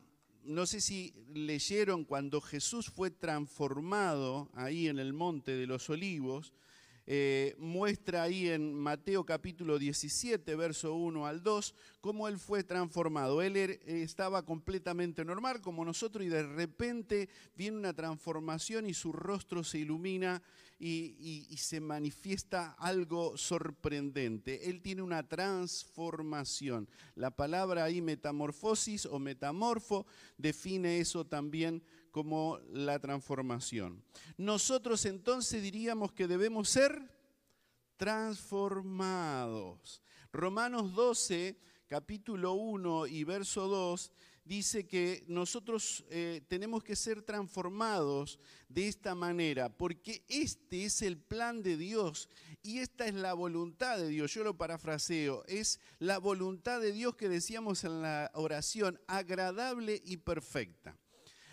no 0.44 0.64
sé 0.64 0.80
si 0.80 1.12
leyeron 1.34 2.06
cuando 2.06 2.40
Jesús 2.40 2.88
fue 2.88 3.10
transformado 3.10 4.50
ahí 4.54 4.88
en 4.88 4.98
el 4.98 5.12
monte 5.12 5.54
de 5.54 5.66
los 5.66 5.90
olivos, 5.90 6.54
eh, 7.06 7.54
muestra 7.58 8.22
ahí 8.22 8.48
en 8.48 8.74
Mateo 8.74 9.24
capítulo 9.24 9.78
17, 9.78 10.54
verso 10.54 10.94
1 10.94 11.26
al 11.26 11.42
2, 11.42 11.74
cómo 12.00 12.28
él 12.28 12.38
fue 12.38 12.62
transformado. 12.62 13.42
Él 13.42 13.56
er, 13.56 13.80
estaba 13.86 14.44
completamente 14.44 15.24
normal 15.24 15.60
como 15.60 15.84
nosotros 15.84 16.24
y 16.24 16.28
de 16.28 16.44
repente 16.44 17.28
viene 17.56 17.76
una 17.76 17.92
transformación 17.92 18.86
y 18.86 18.94
su 18.94 19.12
rostro 19.12 19.64
se 19.64 19.78
ilumina 19.78 20.42
y, 20.78 21.56
se 21.58 21.80
manifiesta 21.80 22.72
algo 22.72 23.36
sorprendente. 23.36 24.68
Él 24.68 24.82
tiene 24.82 25.02
una 25.02 25.28
transformación. 25.28 26.88
La 27.14 27.30
palabra 27.30 27.84
ahí 27.84 28.00
metamorfosis 28.00 29.06
o 29.06 29.20
metamorfo 29.20 30.06
define 30.38 30.98
eso 30.98 31.24
también 31.24 31.82
como 32.12 32.60
la 32.70 33.00
transformación. 33.00 34.04
Nosotros 34.36 35.04
entonces 35.06 35.62
diríamos 35.62 36.12
que 36.12 36.28
debemos 36.28 36.68
ser 36.68 37.10
transformados. 37.96 40.02
Romanos 40.30 40.94
12, 40.94 41.58
capítulo 41.88 42.52
1 42.52 43.08
y 43.08 43.24
verso 43.24 43.66
2 43.66 44.12
dice 44.44 44.86
que 44.86 45.24
nosotros 45.28 46.04
eh, 46.10 46.42
tenemos 46.48 46.82
que 46.82 46.96
ser 46.96 47.22
transformados 47.22 48.38
de 48.68 48.88
esta 48.88 49.14
manera, 49.14 49.68
porque 49.68 50.24
este 50.28 50.84
es 50.84 51.02
el 51.02 51.18
plan 51.18 51.62
de 51.62 51.76
Dios 51.76 52.28
y 52.62 52.78
esta 52.78 53.06
es 53.06 53.14
la 53.14 53.34
voluntad 53.34 53.98
de 53.98 54.08
Dios. 54.08 54.32
Yo 54.34 54.44
lo 54.44 54.56
parafraseo, 54.56 55.44
es 55.46 55.80
la 55.98 56.18
voluntad 56.18 56.80
de 56.80 56.92
Dios 56.92 57.16
que 57.16 57.28
decíamos 57.28 57.84
en 57.84 58.02
la 58.02 58.30
oración, 58.34 59.00
agradable 59.06 60.00
y 60.04 60.18
perfecta. 60.18 60.96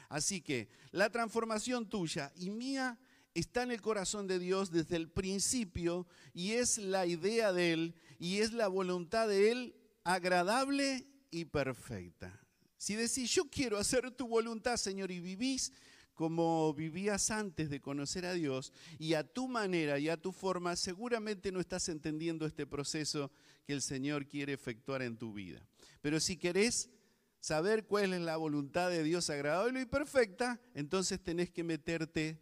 Así 0.10 0.42
que 0.42 0.68
la 0.92 1.10
transformación 1.12 1.88
tuya 1.88 2.34
y 2.36 2.50
mía 2.50 3.00
está 3.36 3.64
en 3.64 3.72
el 3.72 3.82
corazón 3.82 4.28
de 4.28 4.40
Dios 4.40 4.72
desde 4.72 4.96
el 4.96 5.10
principio 5.10 6.08
y 6.34 6.54
es 6.54 6.80
la 6.80 7.06
idea 7.06 7.54
de 7.54 7.74
Él 7.74 7.96
y 8.18 8.40
es 8.40 8.52
la 8.52 8.68
voluntad 8.68 9.28
de 9.28 9.52
Él 9.52 9.76
agradable 10.04 11.06
y 11.30 11.46
perfecta. 11.46 12.38
Si 12.78 12.96
decís, 12.96 13.30
yo 13.32 13.50
quiero 13.50 13.78
hacer 13.78 14.10
tu 14.12 14.28
voluntad, 14.28 14.78
Señor, 14.78 15.12
y 15.12 15.20
vivís 15.20 15.72
como 16.16 16.74
vivías 16.74 17.32
antes 17.32 17.70
de 17.70 17.80
conocer 17.80 18.26
a 18.26 18.34
Dios 18.34 18.74
y 18.98 19.14
a 19.14 19.24
tu 19.24 19.48
manera 19.48 20.00
y 20.00 20.10
a 20.10 20.18
tu 20.18 20.34
forma, 20.34 20.76
seguramente 20.76 21.52
no 21.52 21.62
estás 21.62 21.88
entendiendo 21.88 22.46
este 22.46 22.66
proceso 22.68 23.32
que 23.66 23.74
el 23.74 23.82
Señor 23.82 24.28
quiere 24.28 24.54
efectuar 24.54 25.02
en 25.02 25.18
tu 25.18 25.32
vida. 25.32 25.66
Pero 26.02 26.20
si 26.20 26.36
querés 26.36 26.90
saber 27.40 27.86
cuál 27.86 28.14
es 28.14 28.22
la 28.22 28.38
voluntad 28.38 28.90
de 28.90 29.04
Dios 29.04 29.30
agradable 29.30 29.82
y 29.82 29.86
perfecta, 29.86 30.60
entonces 30.74 31.24
tenés 31.24 31.50
que 31.50 31.64
meterte 31.64 32.40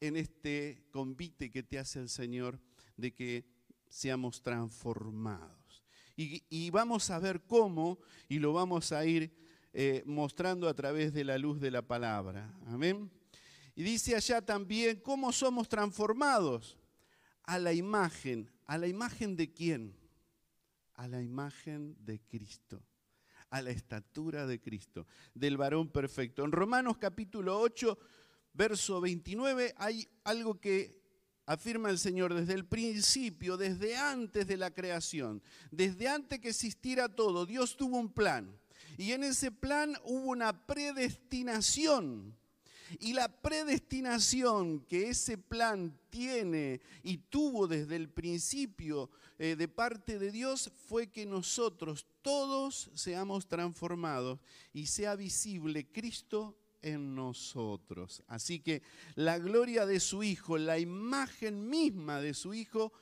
en 0.00 0.16
este 0.16 0.84
convite 0.90 1.50
que 1.50 1.62
te 1.62 1.78
hace 1.78 2.00
el 2.00 2.08
Señor 2.08 2.60
de 2.96 3.14
que 3.14 3.46
seamos 3.88 4.42
transformados. 4.42 5.84
Y, 6.16 6.70
vamos 6.70 7.10
a 7.10 7.18
ver 7.18 7.42
cómo, 7.42 7.98
y 8.28 8.38
lo 8.38 8.52
vamos 8.52 8.92
a 8.92 9.04
ir 9.04 9.34
eh, 9.72 10.04
mostrando 10.06 10.68
a 10.68 10.74
través 10.74 11.12
de 11.12 11.24
la 11.24 11.38
luz 11.38 11.60
de 11.60 11.72
la 11.72 11.82
palabra. 11.82 12.54
Amén. 12.66 13.10
Y 13.74 13.82
dice 13.82 14.14
allá 14.14 14.40
también 14.40 15.00
cómo 15.00 15.32
somos 15.32 15.68
transformados 15.68 16.78
a 17.42 17.58
la 17.58 17.72
imagen. 17.72 18.48
¿A 18.66 18.78
la 18.78 18.86
imagen 18.86 19.36
de 19.36 19.52
quién? 19.52 19.96
A 20.94 21.08
la 21.08 21.20
imagen 21.20 21.96
de 21.98 22.20
Cristo, 22.20 22.80
a 23.54 23.62
la 23.62 23.70
estatura 23.70 24.48
de 24.48 24.60
Cristo, 24.60 25.06
del 25.32 25.56
varón 25.56 25.88
perfecto. 25.88 26.44
En 26.44 26.50
Romanos 26.50 26.96
capítulo 26.98 27.60
8, 27.60 27.96
verso 28.52 29.00
29, 29.00 29.74
hay 29.76 30.08
algo 30.24 30.60
que 30.60 31.00
afirma 31.46 31.88
el 31.88 32.00
Señor 32.00 32.34
desde 32.34 32.54
el 32.54 32.66
principio, 32.66 33.56
desde 33.56 33.96
antes 33.96 34.48
de 34.48 34.56
la 34.56 34.72
creación, 34.72 35.40
desde 35.70 36.08
antes 36.08 36.40
que 36.40 36.48
existiera 36.48 37.08
todo, 37.08 37.46
Dios 37.46 37.76
tuvo 37.76 37.96
un 37.96 38.12
plan. 38.12 38.58
Y 38.98 39.12
en 39.12 39.22
ese 39.22 39.52
plan 39.52 39.94
hubo 40.02 40.30
una 40.30 40.66
predestinación. 40.66 42.36
Y 43.00 43.12
la 43.12 43.28
predestinación 43.28 44.80
que 44.80 45.08
ese 45.08 45.38
plan 45.38 45.98
tiene 46.10 46.80
y 47.02 47.18
tuvo 47.18 47.66
desde 47.66 47.96
el 47.96 48.08
principio 48.08 49.10
eh, 49.38 49.56
de 49.56 49.68
parte 49.68 50.18
de 50.18 50.30
Dios 50.30 50.70
fue 50.86 51.08
que 51.08 51.26
nosotros 51.26 52.06
todos 52.22 52.90
seamos 52.94 53.48
transformados 53.48 54.38
y 54.72 54.86
sea 54.86 55.16
visible 55.16 55.86
Cristo 55.86 56.56
en 56.82 57.14
nosotros. 57.14 58.22
Así 58.28 58.60
que 58.60 58.82
la 59.14 59.38
gloria 59.38 59.86
de 59.86 60.00
su 60.00 60.22
Hijo, 60.22 60.58
la 60.58 60.78
imagen 60.78 61.68
misma 61.68 62.20
de 62.20 62.34
su 62.34 62.54
Hijo, 62.54 62.92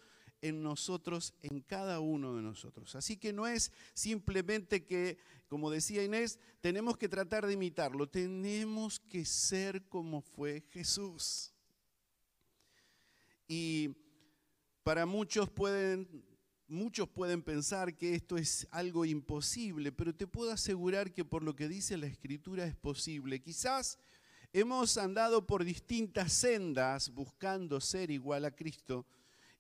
en 0.43 0.61
nosotros, 0.63 1.35
en 1.41 1.61
cada 1.61 2.01
uno 2.01 2.35
de 2.35 2.43
nosotros. 2.43 2.95
Así 2.97 3.17
que 3.17 3.33
no 3.33 3.47
es 3.47 3.73
simplemente 3.95 4.85
que, 4.85 5.17
como 5.49 5.71
decía 5.71 6.05
Inés, 6.05 6.39
tenemos 6.61 6.99
que 6.99 7.09
tratar 7.09 7.47
de 7.47 7.55
imitarlo, 7.55 8.09
tenemos 8.09 8.99
que 8.99 9.25
ser 9.25 9.85
como 9.85 10.21
fue 10.21 10.65
Jesús. 10.73 11.55
Y 13.47 13.91
para 14.83 15.07
muchos 15.07 15.49
pueden, 15.49 16.25
muchos 16.67 17.09
pueden 17.09 17.43
pensar 17.43 17.97
que 17.97 18.17
esto 18.17 18.37
es 18.37 18.67
algo 18.73 19.05
imposible, 19.05 19.93
pero 19.93 20.13
te 20.13 20.27
puedo 20.27 20.51
asegurar 20.51 21.13
que 21.13 21.25
por 21.25 21.45
lo 21.45 21.55
que 21.55 21.69
dice 21.69 21.97
la 21.97 22.07
Escritura 22.07 22.65
es 22.65 22.75
posible. 22.75 23.41
Quizás 23.41 23.97
hemos 24.53 24.99
andado 24.99 25.47
por 25.47 25.65
distintas 25.65 26.33
sendas 26.33 27.11
buscando 27.11 27.81
ser 27.81 28.11
igual 28.11 28.45
a 28.45 28.51
Cristo 28.51 29.07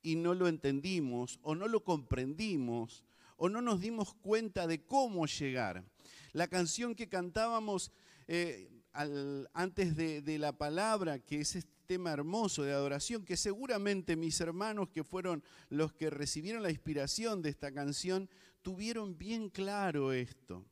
y 0.03 0.17
no 0.17 0.35
lo 0.35 0.49
entendimos 0.49 1.39
o 1.43 1.55
no 1.55 1.69
lo 1.69 1.85
comprendimos 1.85 3.05
o 3.37 3.49
no 3.49 3.61
nos 3.61 3.81
dimos 3.81 4.15
cuenta 4.15 4.67
de 4.67 4.85
cómo 4.85 5.27
llegar. 5.27 5.85
La 6.33 6.49
canción 6.49 6.95
que 6.95 7.09
cantábamos 7.09 7.91
eh, 8.29 8.71
antes 8.93 9.97
de, 9.97 10.39
la 10.39 10.57
palabra, 10.57 11.19
que 11.19 11.41
es 11.41 11.57
este 11.57 11.73
tema 11.87 12.13
hermoso 12.13 12.63
de 12.63 12.73
adoración, 12.73 13.25
que 13.25 13.37
seguramente 13.37 14.17
mis 14.17 14.41
hermanos 14.41 14.91
que 14.91 15.05
fueron 15.05 15.43
los 15.71 15.93
que 15.93 16.11
recibieron 16.11 16.63
la 16.63 16.71
inspiración 16.71 17.43
de 17.43 17.51
esta 17.51 17.73
canción, 17.73 18.29
tuvieron 18.63 19.19
bien 19.19 19.49
claro 19.49 20.13
esto. 20.13 20.65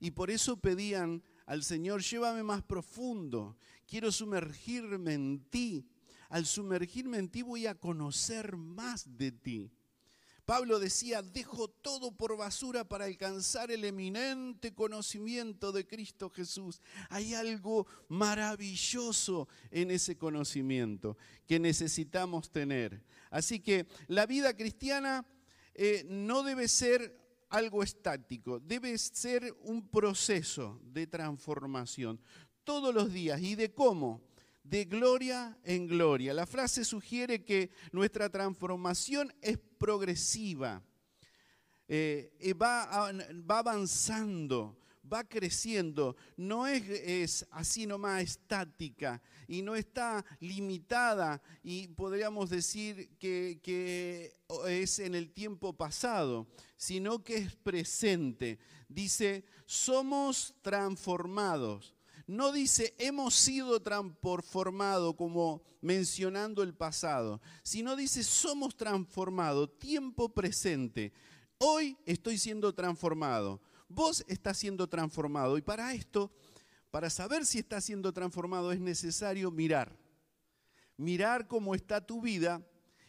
Y 0.00 0.10
por 0.10 0.30
eso 0.30 0.56
pedían 0.56 1.22
al 1.46 1.62
Señor, 1.62 2.02
llévame 2.02 2.42
más 2.42 2.62
profundo, 2.62 3.56
quiero 3.86 4.10
sumergirme 4.10 5.14
en 5.14 5.44
ti 5.48 5.86
al 6.28 6.46
sumergirme 6.46 7.18
en 7.18 7.28
ti 7.28 7.42
voy 7.42 7.66
a 7.66 7.74
conocer 7.74 8.56
más 8.56 9.16
de 9.16 9.32
ti. 9.32 9.70
Pablo 10.46 10.78
decía, 10.78 11.22
dejo 11.22 11.66
todo 11.66 12.12
por 12.12 12.36
basura 12.36 12.84
para 12.84 13.06
alcanzar 13.06 13.72
el 13.72 13.84
eminente 13.84 14.72
conocimiento 14.72 15.72
de 15.72 15.88
Cristo 15.88 16.30
Jesús. 16.30 16.80
Hay 17.10 17.34
algo 17.34 17.88
maravilloso 18.08 19.48
en 19.72 19.90
ese 19.90 20.16
conocimiento 20.16 21.16
que 21.48 21.58
necesitamos 21.58 22.52
tener. 22.52 23.02
Así 23.28 23.58
que 23.58 23.88
la 24.06 24.24
vida 24.24 24.54
cristiana 24.56 25.26
eh, 25.74 26.06
no 26.08 26.44
debe 26.44 26.68
ser 26.68 27.20
algo 27.48 27.82
estático, 27.82 28.60
debe 28.60 28.96
ser 28.98 29.52
un 29.62 29.88
proceso 29.88 30.80
de 30.84 31.08
transformación 31.08 32.20
todos 32.62 32.94
los 32.94 33.12
días. 33.12 33.40
¿Y 33.40 33.56
de 33.56 33.74
cómo? 33.74 34.22
De 34.68 34.84
gloria 34.84 35.56
en 35.64 35.86
gloria. 35.86 36.34
La 36.34 36.46
frase 36.46 36.84
sugiere 36.84 37.44
que 37.44 37.70
nuestra 37.92 38.28
transformación 38.28 39.32
es 39.40 39.58
progresiva, 39.78 40.82
eh, 41.88 42.54
va, 42.60 43.12
va, 43.48 43.58
avanzando, 43.58 44.76
va 45.10 45.22
creciendo, 45.22 46.16
no 46.36 46.66
es, 46.66 46.82
es, 46.88 47.46
así 47.52 47.86
nomás 47.86 48.24
estática 48.24 49.22
y 49.46 49.62
no 49.62 49.76
está 49.76 50.24
limitada 50.40 51.40
y 51.62 51.86
podríamos 51.88 52.50
decir 52.50 53.16
que, 53.18 53.60
que 53.62 54.34
es 54.66 54.98
en 54.98 55.14
el 55.14 55.30
tiempo 55.32 55.72
pasado, 55.74 56.48
sino 56.76 57.22
que 57.22 57.36
es 57.36 57.54
presente. 57.54 58.58
Dice, 58.88 59.44
somos 59.64 60.54
transformados 60.62 61.95
no 62.26 62.52
dice 62.52 62.94
hemos 62.98 63.34
sido 63.34 63.80
transformados 63.80 65.14
como 65.14 65.62
mencionando 65.80 66.62
el 66.62 66.74
pasado, 66.74 67.40
sino 67.62 67.94
dice 67.94 68.24
somos 68.24 68.76
transformados, 68.76 69.78
tiempo 69.78 70.28
presente. 70.28 71.12
Hoy 71.58 71.96
estoy 72.04 72.38
siendo 72.38 72.74
transformado, 72.74 73.60
vos 73.88 74.24
estás 74.28 74.58
siendo 74.58 74.88
transformado 74.88 75.56
y 75.56 75.62
para 75.62 75.94
esto, 75.94 76.32
para 76.90 77.10
saber 77.10 77.46
si 77.46 77.58
estás 77.58 77.84
siendo 77.84 78.12
transformado 78.12 78.72
es 78.72 78.80
necesario 78.80 79.50
mirar. 79.50 79.96
Mirar 80.96 81.46
cómo 81.46 81.74
está 81.74 82.04
tu 82.04 82.22
vida 82.22 82.66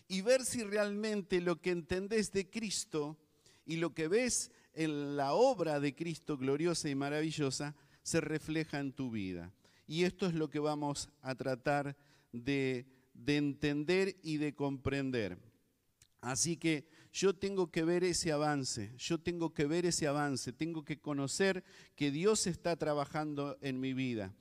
y 0.08 0.22
ver 0.22 0.46
si 0.46 0.64
realmente 0.64 1.42
lo 1.42 1.62
que 1.62 1.72
entendés 1.72 2.32
de 2.32 2.50
Cristo 2.50 3.18
y 3.66 3.78
lo 3.78 3.94
que 3.94 4.08
ves 4.08 4.52
en 4.74 5.18
la 5.18 5.34
obra 5.34 5.80
de 5.80 5.96
Cristo 5.96 6.38
gloriosa 6.38 6.90
y 6.90 6.96
maravillosa 6.96 7.76
se 8.08 8.22
refleja 8.22 8.80
en 8.80 8.94
tu 8.94 9.12
vida. 9.12 9.52
Y 9.86 10.06
esto 10.06 10.28
es 10.28 10.34
lo 10.34 10.50
que 10.50 10.60
vamos 10.60 11.10
a 11.22 11.36
tratar 11.36 11.98
de, 12.32 12.86
de 13.14 13.36
entender 13.36 14.16
y 14.24 14.38
de 14.38 14.56
comprender. 14.56 15.38
Así 16.22 16.56
que 16.56 16.88
yo 17.12 17.36
tengo 17.36 17.70
que 17.70 17.84
ver 17.84 18.06
ese 18.06 18.32
avance, 18.32 18.94
yo 18.98 19.20
tengo 19.20 19.54
que 19.54 19.66
ver 19.66 19.86
ese 19.86 20.08
avance, 20.08 20.54
tengo 20.54 20.86
que 20.86 21.02
conocer 21.02 21.66
que 21.98 22.10
Dios 22.10 22.48
está 22.48 22.78
trabajando 22.78 23.58
en 23.60 23.78
mi 23.82 23.94
vida. 23.94 24.34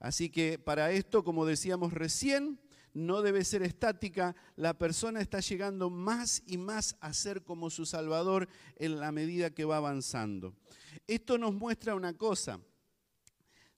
Así 0.00 0.28
que 0.28 0.58
para 0.58 0.90
esto, 0.90 1.22
como 1.22 1.46
decíamos 1.46 1.92
recién, 1.92 2.58
no 2.94 3.22
debe 3.22 3.44
ser 3.44 3.62
estática, 3.62 4.34
la 4.56 4.76
persona 4.76 5.20
está 5.20 5.38
llegando 5.38 5.88
más 5.88 6.42
y 6.48 6.58
más 6.58 6.96
a 7.00 7.12
ser 7.12 7.44
como 7.44 7.70
su 7.70 7.86
Salvador 7.86 8.48
en 8.74 8.98
la 8.98 9.12
medida 9.12 9.54
que 9.54 9.64
va 9.64 9.76
avanzando. 9.76 10.56
Esto 11.06 11.38
nos 11.38 11.54
muestra 11.54 11.94
una 11.94 12.14
cosa. 12.14 12.60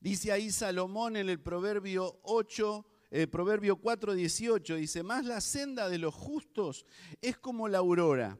Dice 0.05 0.33
ahí 0.33 0.51
Salomón 0.51 1.17
en 1.17 1.31
el 1.31 1.41
Proverbio 1.41 2.21
8, 2.25 2.87
eh, 3.11 3.27
Proverbio 3.27 3.77
4, 3.77 4.13
18, 4.13 4.77
dice, 4.77 5.03
más 5.03 5.25
la 5.25 5.41
senda 5.41 5.89
de 5.89 5.97
los 5.97 6.15
justos 6.15 6.85
es 7.23 7.39
como 7.39 7.69
la 7.69 7.79
aurora, 7.79 8.39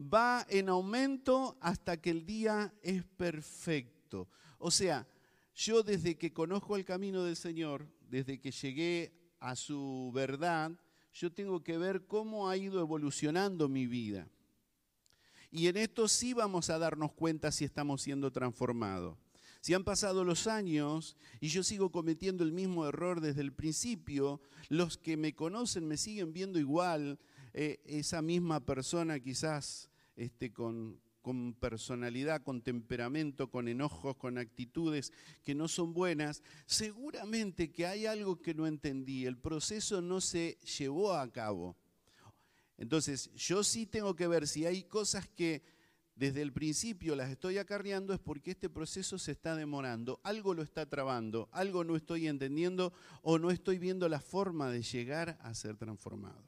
va 0.00 0.46
en 0.48 0.70
aumento 0.70 1.58
hasta 1.60 2.00
que 2.00 2.08
el 2.08 2.24
día 2.24 2.72
es 2.80 3.04
perfecto. 3.04 4.30
O 4.56 4.70
sea, 4.70 5.06
yo 5.54 5.82
desde 5.82 6.16
que 6.16 6.32
conozco 6.32 6.76
el 6.76 6.86
camino 6.86 7.24
del 7.24 7.36
Señor, 7.36 7.86
desde 8.08 8.40
que 8.40 8.50
llegué 8.50 9.12
a 9.38 9.54
su 9.54 10.10
verdad, 10.14 10.72
yo 11.12 11.30
tengo 11.30 11.62
que 11.62 11.76
ver 11.76 12.06
cómo 12.06 12.48
ha 12.48 12.56
ido 12.56 12.80
evolucionando 12.80 13.68
mi 13.68 13.86
vida. 13.86 14.30
Y 15.50 15.66
en 15.66 15.76
esto 15.76 16.08
sí 16.08 16.32
vamos 16.32 16.70
a 16.70 16.78
darnos 16.78 17.12
cuenta 17.12 17.52
si 17.52 17.66
estamos 17.66 18.00
siendo 18.00 18.32
transformados. 18.32 19.18
Si 19.62 19.74
han 19.74 19.84
pasado 19.84 20.24
los 20.24 20.48
años 20.48 21.16
y 21.40 21.46
yo 21.46 21.62
sigo 21.62 21.92
cometiendo 21.92 22.42
el 22.42 22.50
mismo 22.50 22.84
error 22.84 23.20
desde 23.20 23.42
el 23.42 23.52
principio, 23.52 24.40
los 24.68 24.98
que 24.98 25.16
me 25.16 25.36
conocen 25.36 25.86
me 25.86 25.96
siguen 25.96 26.32
viendo 26.32 26.58
igual, 26.58 27.20
eh, 27.54 27.80
esa 27.84 28.22
misma 28.22 28.58
persona 28.58 29.20
quizás 29.20 29.88
este, 30.16 30.52
con, 30.52 31.00
con 31.20 31.54
personalidad, 31.54 32.42
con 32.42 32.60
temperamento, 32.60 33.52
con 33.52 33.68
enojos, 33.68 34.16
con 34.16 34.36
actitudes 34.36 35.12
que 35.44 35.54
no 35.54 35.68
son 35.68 35.94
buenas, 35.94 36.42
seguramente 36.66 37.70
que 37.70 37.86
hay 37.86 38.06
algo 38.06 38.42
que 38.42 38.54
no 38.54 38.66
entendí, 38.66 39.26
el 39.26 39.38
proceso 39.38 40.02
no 40.02 40.20
se 40.20 40.58
llevó 40.76 41.14
a 41.14 41.30
cabo. 41.30 41.76
Entonces, 42.78 43.32
yo 43.36 43.62
sí 43.62 43.86
tengo 43.86 44.16
que 44.16 44.26
ver 44.26 44.48
si 44.48 44.66
hay 44.66 44.82
cosas 44.82 45.28
que 45.28 45.62
desde 46.14 46.42
el 46.42 46.52
principio 46.52 47.16
las 47.16 47.30
estoy 47.30 47.58
acarreando 47.58 48.12
es 48.12 48.20
porque 48.20 48.50
este 48.50 48.68
proceso 48.68 49.18
se 49.18 49.32
está 49.32 49.56
demorando, 49.56 50.20
algo 50.24 50.54
lo 50.54 50.62
está 50.62 50.86
trabando, 50.86 51.48
algo 51.52 51.84
no 51.84 51.96
estoy 51.96 52.28
entendiendo 52.28 52.92
o 53.22 53.38
no 53.38 53.50
estoy 53.50 53.78
viendo 53.78 54.08
la 54.08 54.20
forma 54.20 54.70
de 54.70 54.82
llegar 54.82 55.38
a 55.40 55.54
ser 55.54 55.76
transformado. 55.76 56.44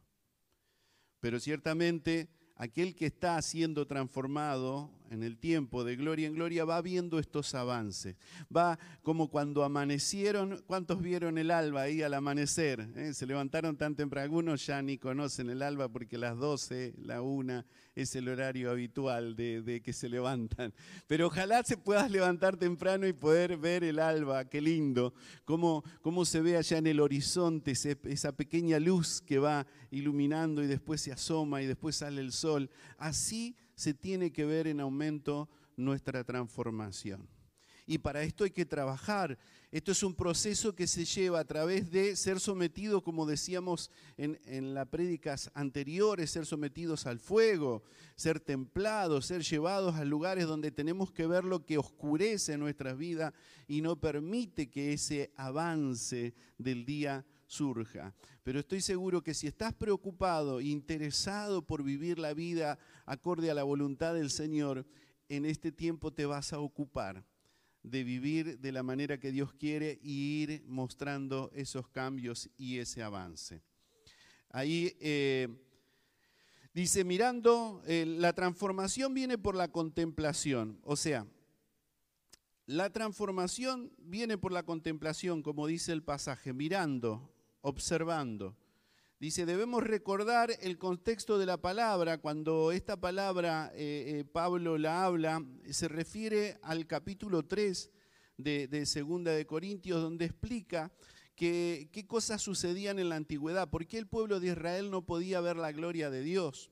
Pero 1.21 1.41
ciertamente 1.41 2.29
aquel 2.57 2.95
que 2.95 3.07
está 3.07 3.41
siendo 3.43 3.87
transformado 3.87 4.91
en 5.11 5.23
el 5.23 5.39
tiempo 5.39 5.85
de 5.85 5.97
gloria 5.97 6.27
en 6.27 6.35
gloria 6.35 6.65
va 6.65 6.81
viendo 6.83 7.19
estos 7.19 7.55
avances. 7.55 8.17
Va 8.55 8.79
como 9.03 9.29
cuando 9.29 9.65
amanecieron, 9.65 10.63
¿cuántos 10.67 11.01
vieron 11.01 11.39
el 11.39 11.51
alba 11.51 11.83
ahí 11.83 12.03
al 12.03 12.15
amanecer? 12.15 12.89
Eh? 12.97 13.15
Se 13.15 13.27
levantaron 13.27 13.77
tan 13.77 13.95
temprano, 13.95 14.25
algunos 14.25 14.67
ya 14.67 14.83
ni 14.83 14.99
conocen 14.99 15.51
el 15.51 15.63
alba 15.63 15.89
porque 15.89 16.19
las 16.19 16.37
12, 16.37 16.95
la 16.99 17.23
1 17.23 17.65
es 17.95 18.17
el 18.17 18.29
horario 18.29 18.71
habitual 18.71 19.37
de, 19.37 19.81
que 19.85 19.93
se 19.93 20.09
levantan. 20.09 20.73
Pero 21.07 21.29
ojalá 21.29 21.63
se 21.63 21.77
puedas 21.77 22.11
levantar 22.11 22.57
temprano 22.57 23.07
y 23.07 23.13
poder 23.13 23.57
ver 23.57 23.85
el 23.85 24.01
alba, 24.01 24.47
qué 24.47 24.61
lindo, 24.61 25.15
cómo, 25.45 25.85
cómo 26.03 26.25
se 26.25 26.41
ve 26.41 26.57
allá 26.57 26.79
en 26.79 26.89
el 26.89 27.01
horizonte 27.01 27.73
esa 27.73 28.33
pequeña 28.33 28.81
luz 28.81 29.21
que 29.21 29.39
va 29.39 29.67
iluminando 29.91 30.63
y 30.63 30.67
después 30.67 31.01
se 31.01 31.13
asoma 31.13 31.63
y 31.63 31.67
después 31.67 31.97
sale 31.97 32.21
el 32.21 32.33
sol. 32.33 32.44
Así 32.99 33.57
se 33.75 33.95
tiene 33.95 34.33
que 34.33 34.45
ver 34.45 34.67
en 34.67 34.81
aumento 34.81 35.49
nuestra 35.77 36.25
transformación. 36.25 37.29
Y 37.87 37.99
para 37.99 38.23
esto 38.23 38.45
hay 38.45 38.51
que 38.51 38.65
trabajar. 38.65 39.39
Esto 39.71 39.93
es 39.93 40.03
un 40.03 40.15
proceso 40.15 40.75
que 40.75 40.87
se 40.87 41.05
lleva 41.05 41.41
a 41.41 41.45
través 41.45 41.91
de 41.91 42.17
ser 42.17 42.41
sometido, 42.41 43.03
como 43.03 43.27
decíamos 43.27 43.91
en, 44.17 44.73
las 44.73 44.89
prédicas 44.89 45.51
anteriores, 45.53 46.31
ser 46.31 46.47
sometidos 46.47 47.07
al 47.07 47.19
fuego, 47.19 47.83
ser 48.15 48.41
templados, 48.41 49.27
ser 49.27 49.43
llevados 49.43 49.97
a 49.97 50.05
lugares 50.05 50.47
donde 50.47 50.71
tenemos 50.71 51.11
que 51.11 51.27
ver 51.27 51.45
lo 51.45 51.67
que 51.67 51.77
oscurece 51.77 52.57
nuestras 52.57 52.97
vidas 52.97 53.35
y 53.67 53.83
no 53.83 53.97
permite 53.97 54.71
que 54.71 54.93
ese 54.93 55.33
avance 55.37 56.35
del 56.57 56.87
día 56.87 57.27
surja. 57.55 58.15
Pero 58.43 58.61
estoy 58.61 58.81
seguro 58.81 59.23
que 59.23 59.35
si 59.35 59.47
estás 59.47 59.73
preocupado, 59.73 60.61
interesado 60.61 61.63
por 61.63 61.83
vivir 61.83 62.19
la 62.19 62.35
vida 62.35 62.79
acorde 63.07 63.51
a 63.51 63.55
la 63.55 63.63
voluntad 63.63 64.15
del 64.15 64.31
Señor, 64.31 64.87
en 65.29 65.45
este 65.45 65.73
tiempo 65.73 66.13
te 66.13 66.27
vas 66.27 66.53
a 66.53 66.59
ocupar 66.59 67.25
de 67.83 68.03
vivir 68.03 68.59
de 68.59 68.73
la 68.73 68.83
manera 68.83 69.19
que 69.19 69.31
Dios 69.31 69.53
quiere 69.53 69.99
y 70.03 70.43
ir 70.43 70.65
mostrando 70.67 71.51
esos 71.55 71.89
cambios 71.89 72.51
y 72.57 72.79
ese 72.79 73.03
avance. 73.03 73.63
Ahí 74.51 74.97
eh, 75.01 75.49
dice, 76.73 77.05
mirando, 77.05 77.83
eh, 77.87 78.07
la 78.07 78.33
transformación 78.33 79.13
viene 79.13 79.37
por 79.37 79.55
la 79.55 79.69
contemplación, 79.69 80.81
o 80.83 80.97
sea, 80.97 81.27
la 82.67 82.89
transformación 82.91 83.93
viene 83.99 84.39
por 84.39 84.51
la 84.51 84.63
contemplación, 84.63 85.43
como 85.43 85.67
dice 85.67 85.93
el 85.93 86.03
pasaje, 86.03 86.55
mirando, 86.55 87.34
observando. 87.65 88.57
Dice, 89.19 89.47
debemos 89.47 89.83
recordar 89.83 90.51
el 90.61 90.77
contexto 90.77 91.39
de 91.39 91.47
la 91.47 91.57
palabra. 91.57 92.19
Cuando 92.19 92.73
esta 92.73 93.01
palabra 93.01 93.73
eh, 93.75 94.19
eh, 94.19 94.25
Pablo 94.25 94.77
la 94.77 95.05
habla, 95.05 95.43
se 95.71 95.89
refiere 95.89 96.59
al 96.63 96.87
capítulo 96.87 97.43
3 97.43 97.91
de, 98.37 98.69
de 98.69 98.85
Segunda 98.85 99.33
de 99.33 99.47
Corintios, 99.47 100.03
donde 100.03 100.27
explica 100.27 100.93
que, 101.37 101.89
qué 101.91 102.07
cosas 102.07 102.43
sucedían 102.43 102.99
en 102.99 103.09
la 103.09 103.17
antigüedad, 103.17 103.71
por 103.71 103.87
qué 103.87 103.97
el 103.97 104.07
pueblo 104.07 104.41
de 104.41 104.49
Israel 104.49 104.91
no 104.91 105.07
podía 105.07 105.41
ver 105.41 105.57
la 105.57 105.73
gloria 105.73 106.11
de 106.11 106.23
Dios. 106.23 106.71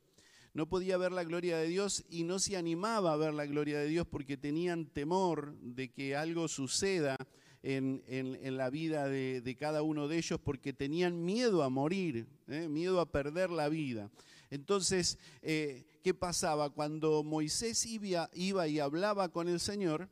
No 0.52 0.68
podía 0.68 0.98
ver 0.98 1.12
la 1.12 1.24
gloria 1.24 1.57
de 1.57 1.68
Dios 1.68 2.05
y 2.11 2.24
no 2.24 2.38
se 2.38 2.59
animaba 2.59 3.14
a 3.14 3.16
ver 3.16 3.33
la 3.33 3.46
gloria 3.46 3.78
de 3.78 3.87
Dios 3.87 4.07
porque 4.07 4.37
tenían 4.37 4.85
temor 4.85 5.57
de 5.59 5.90
que 5.90 6.14
algo 6.14 6.48
suceda 6.48 7.16
en, 7.62 8.57
la 8.57 8.70
vida 8.70 9.09
de, 9.09 9.57
cada 9.59 9.83
uno 9.83 10.09
de 10.09 10.18
ellos 10.18 10.40
porque 10.40 10.72
tenían 10.72 11.25
miedo 11.25 11.62
a 11.62 11.68
morir, 11.68 12.27
¿eh? 12.48 12.68
miedo 12.68 13.01
a 13.01 13.11
perder 13.11 13.51
la 13.51 13.68
vida. 13.68 14.11
Entonces, 14.51 15.18
eh, 15.42 15.85
¿qué 16.03 16.12
pasaba? 16.12 16.70
Cuando 16.70 17.22
Moisés 17.22 17.87
iba, 17.87 18.29
iba, 18.35 18.68
y 18.68 18.81
hablaba 18.81 19.31
con 19.31 19.48
el 19.48 19.61
Señor, 19.61 20.09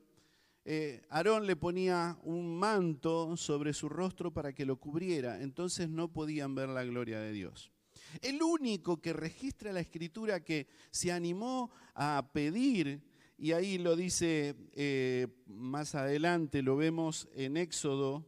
eh, 0.64 1.02
Aarón 1.10 1.46
le 1.46 1.56
ponía 1.56 2.18
un 2.22 2.58
manto 2.58 3.36
sobre 3.36 3.72
su 3.72 3.88
rostro 3.88 4.30
para 4.32 4.52
que 4.52 4.66
lo 4.66 4.76
cubriera, 4.76 5.40
entonces 5.42 5.88
no 5.88 6.08
podían 6.08 6.54
ver 6.54 6.68
la 6.68 6.84
gloria 6.84 7.20
de 7.20 7.32
Dios. 7.32 7.72
El 8.22 8.42
único 8.42 9.00
que 9.00 9.12
registra 9.12 9.72
la 9.72 9.80
escritura 9.80 10.44
que 10.44 10.66
se 10.90 11.12
animó 11.12 11.70
a 11.94 12.30
pedir 12.32 13.00
y 13.40 13.52
ahí 13.52 13.78
lo 13.78 13.96
dice 13.96 14.54
eh, 14.74 15.26
más 15.46 15.94
adelante, 15.94 16.60
lo 16.60 16.76
vemos 16.76 17.26
en 17.32 17.56
Éxodo, 17.56 18.26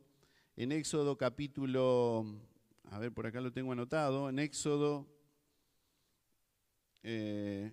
en 0.57 0.72
Éxodo 0.72 1.18
capítulo, 1.18 2.25
a 2.85 2.98
ver, 2.98 3.12
por 3.12 3.27
acá 3.27 3.42
lo 3.42 3.53
tengo 3.53 3.72
anotado, 3.72 4.31
en 4.31 4.38
Éxodo, 4.38 5.07
eh, 7.03 7.72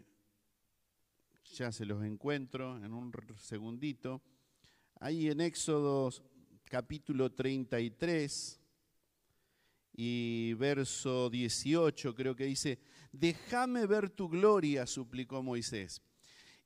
ya 1.53 1.71
se 1.71 1.85
los 1.85 2.03
encuentro 2.03 2.75
en 2.83 2.91
un 2.91 3.09
segundito, 3.37 4.21
ahí 4.99 5.29
en 5.29 5.39
Éxodo 5.39 6.09
capítulo 6.65 7.31
33 7.31 8.59
y 9.93 10.53
verso 10.55 11.29
18 11.29 12.13
creo 12.15 12.35
que 12.35 12.43
dice, 12.43 12.79
déjame 13.13 13.85
ver 13.85 14.09
tu 14.09 14.27
gloria, 14.27 14.85
suplicó 14.85 15.41
Moisés. 15.41 16.01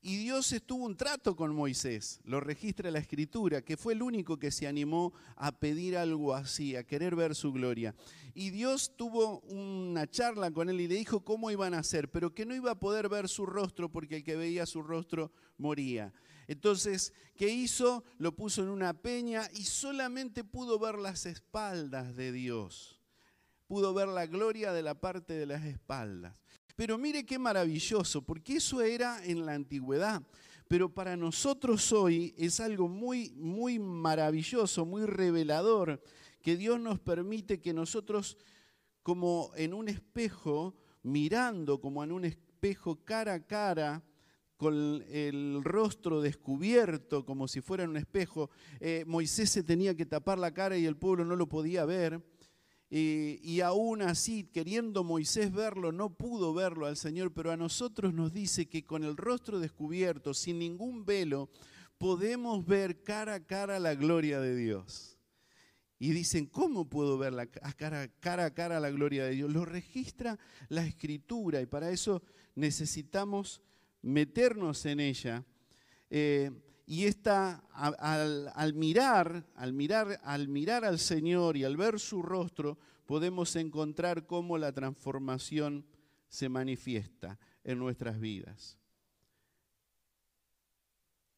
Y 0.06 0.18
Dios 0.18 0.52
estuvo 0.52 0.84
un 0.84 0.98
trato 0.98 1.34
con 1.34 1.56
Moisés, 1.56 2.20
lo 2.26 2.42
registra 2.42 2.92
la 2.92 3.00
escritura, 3.00 3.62
que 3.62 3.78
fue 3.78 3.94
el 3.94 4.02
único 4.02 4.38
que 4.38 4.52
se 4.52 4.68
animó 4.68 5.13
a 5.38 5.58
pedir 5.58 5.96
algo 5.96 6.34
así, 6.34 6.76
a 6.76 6.84
querer 6.84 7.16
ver 7.16 7.36
su 7.36 7.54
gloria. 7.54 7.96
Y 8.34 8.50
Dios 8.50 8.98
tuvo 8.98 9.39
una 9.39 10.06
charla 10.06 10.52
con 10.52 10.70
él 10.70 10.82
y 10.82 10.89
le 10.89 10.96
dijo 10.96 11.24
cómo 11.24 11.52
iban 11.52 11.74
a 11.74 11.80
hacer, 11.80 12.12
pero 12.12 12.34
que 12.34 12.46
no 12.46 12.54
iba 12.54 12.72
a 12.72 12.80
poder 12.82 13.08
ver 13.08 13.30
su 13.30 13.46
rostro 13.46 13.89
porque 13.89 14.18
el 14.18 14.24
que 14.26 14.36
veía 14.36 14.66
su 14.66 14.84
rostro 14.84 15.32
moría. 15.58 16.13
Entonces, 16.50 17.13
¿qué 17.38 17.48
hizo? 17.48 18.04
Lo 18.18 18.36
puso 18.36 18.62
en 18.62 18.68
una 18.68 18.94
peña 18.94 19.48
y 19.54 19.63
solamente 19.63 20.44
pudo 20.44 20.80
ver 20.80 20.96
las 20.96 21.26
espaldas 21.26 22.13
de 22.18 22.34
Dios. 22.34 23.00
Pudo 23.68 23.94
ver 23.94 24.10
la 24.10 24.26
gloria 24.26 24.74
de 24.74 24.84
la 24.84 25.00
parte 25.00 25.32
de 25.32 25.46
las 25.46 25.63
espaldas. 25.63 26.42
Pero 26.76 26.98
mire 26.98 27.26
qué 27.26 27.38
maravilloso, 27.38 28.24
porque 28.24 28.56
eso 28.56 28.82
era 28.82 29.24
en 29.26 29.46
la 29.46 29.54
antigüedad. 29.54 30.24
pero 30.68 30.90
para 30.90 31.16
nosotros 31.16 31.92
hoy 31.92 32.34
es 32.36 32.60
algo 32.60 32.88
muy, 32.88 33.32
muy 33.36 33.78
maravilloso, 33.78 34.86
muy 34.86 35.06
revelador, 35.06 36.02
que 36.42 36.58
Dios 36.58 36.80
nos 36.80 37.00
permite 37.00 37.62
que 37.62 37.74
nosotros, 37.74 38.38
como 39.04 39.52
en 39.56 39.74
un 39.74 39.88
espejo, 39.88 40.74
mirando 41.04 41.80
como 41.80 42.04
en 42.04 42.12
un 42.12 42.26
espejo 42.26 43.04
cara 43.04 43.34
a 43.36 43.46
cara, 43.46 44.04
con 44.58 45.04
el 45.10 45.62
rostro 45.64 46.22
descubierto 46.22 47.26
como 47.26 47.48
si 47.48 47.60
fuera 47.60 47.84
un 47.84 47.98
espejo, 47.98 48.50
eh, 48.80 49.04
Moisés 49.06 49.50
se 49.50 49.62
tenía 49.62 49.94
que 49.94 50.06
tapar 50.06 50.38
la 50.40 50.54
cara 50.54 50.78
y 50.78 50.86
el 50.86 50.96
pueblo 50.96 51.26
no 51.26 51.36
lo 51.36 51.48
podía 51.48 51.86
ver. 51.86 52.24
Y 52.95 53.62
aún 53.62 54.03
así, 54.03 54.43
queriendo 54.43 55.03
Moisés 55.03 55.51
verlo, 55.51 55.91
no 55.91 56.13
pudo 56.13 56.53
verlo 56.53 56.86
al 56.86 56.95
Señor, 56.95 57.34
pero 57.34 57.51
a 57.51 57.58
nosotros 57.58 58.13
nos 58.13 58.34
dice 58.34 58.67
que 58.67 58.86
con 58.86 59.03
el 59.03 59.17
rostro 59.17 59.60
descubierto, 59.60 60.36
sin 60.36 60.60
ningún 60.60 61.03
velo, 61.03 61.49
podemos 61.97 62.63
ver 62.65 63.01
cara 63.01 63.34
a 63.34 63.45
cara 63.45 63.79
la 63.79 63.95
gloria 63.95 64.39
de 64.39 64.56
Dios. 64.56 65.17
Y 65.97 66.12
dicen, 66.12 66.45
¿cómo 66.45 66.88
puedo 66.88 67.17
ver 67.17 67.34
cara, 67.77 68.10
cara 68.19 68.45
a 68.45 68.53
cara 68.53 68.79
la 68.79 68.91
gloria 68.91 69.25
de 69.25 69.32
Dios? 69.32 69.51
Lo 69.51 69.65
registra 69.65 70.38
la 70.69 70.86
escritura 70.86 71.62
y 71.62 71.65
para 71.65 71.89
eso 71.89 72.21
necesitamos 72.53 73.62
meternos 74.03 74.86
en 74.86 74.99
ella. 74.99 75.43
Eh, 76.12 76.51
y 76.86 77.06
esta, 77.06 77.63
al, 77.74 78.74
mirar, 78.74 79.46
al 79.56 79.74
mirar, 79.74 80.19
al 80.24 80.48
mirar 80.48 80.84
al 80.86 81.00
Señor 81.00 81.56
y 81.56 81.63
al 81.63 81.78
ver 81.78 82.00
su 82.00 82.22
rostro, 82.22 82.78
podemos 83.06 83.56
encontrar 83.56 84.26
cómo 84.26 84.58
la 84.58 84.72
transformación 84.72 85.86
se 86.28 86.50
manifiesta 86.50 87.39
en 87.63 87.80
nuestras 87.80 88.19
vidas. 88.19 88.78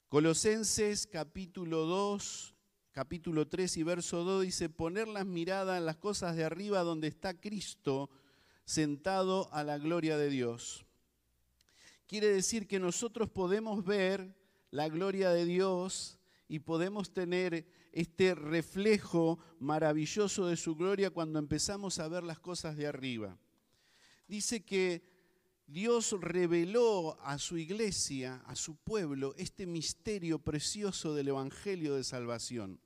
Colosenses 0.07 1.07
capítulo 1.07 1.85
2, 1.85 2.55
capítulo 2.91 3.47
3 3.47 3.77
y 3.77 3.83
verso 3.83 4.23
2 4.23 4.43
dice, 4.43 4.69
poner 4.69 5.07
las 5.07 5.25
miradas 5.25 5.77
en 5.77 5.85
las 5.85 5.97
cosas 5.97 6.35
de 6.35 6.43
arriba 6.43 6.81
donde 6.81 7.07
está 7.07 7.39
Cristo 7.39 8.09
sentado 8.63 9.53
a 9.53 9.63
la 9.63 9.77
gloria 9.77 10.17
de 10.17 10.29
Dios 10.29 10.85
quiere 12.07 12.27
decir 12.27 12.67
que 12.67 12.79
nosotros 12.79 13.29
podemos 13.29 13.83
ver 13.83 14.33
la 14.75 14.89
gloria 14.89 15.29
de 15.29 15.45
Dios 15.45 16.19
y 16.49 16.59
podemos 16.59 17.13
tener 17.13 17.65
este 17.93 18.35
reflejo 18.35 19.39
maravilloso 19.57 20.47
de 20.47 20.57
su 20.57 20.75
gloria 20.75 21.11
cuando 21.11 21.39
empezamos 21.39 21.97
a 21.97 22.09
ver 22.09 22.23
las 22.23 22.39
cosas 22.39 22.75
de 22.75 22.85
arriba. 22.85 23.37
Dice 24.27 24.65
que 24.65 25.01
Dios 25.65 26.13
reveló 26.19 27.17
a 27.21 27.37
su 27.37 27.57
iglesia, 27.57 28.43
a 28.47 28.57
su 28.57 28.75
pueblo, 28.75 29.33
este 29.37 29.65
misterio 29.65 30.39
precioso 30.39 31.15
del 31.15 31.29
Evangelio 31.29 31.95
de 31.95 32.03
Salvación. 32.03 32.81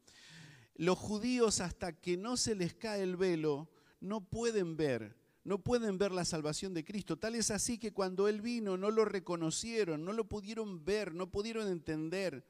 Los 0.75 0.99
judíos 0.99 1.59
hasta 1.59 1.93
que 1.93 2.17
no 2.17 2.37
se 2.37 2.53
les 2.53 2.75
cae 2.75 3.01
el 3.01 3.17
velo 3.17 3.67
no 3.99 4.21
pueden 4.21 4.77
ver 4.77 5.17
no 5.43 5.59
pueden 5.59 5.97
ver 5.97 6.11
la 6.11 6.25
salvación 6.25 6.73
de 6.73 6.83
Cristo. 6.83 7.17
Tal 7.17 7.35
es 7.35 7.51
así 7.51 7.77
que 7.77 7.93
cuando 7.93 8.27
Él 8.27 8.41
vino 8.41 8.77
no 8.77 8.91
lo 8.91 9.05
reconocieron, 9.05 10.03
no 10.03 10.13
lo 10.13 10.25
pudieron 10.27 10.83
ver, 10.83 11.13
no 11.13 11.31
pudieron 11.31 11.67
entender, 11.67 12.43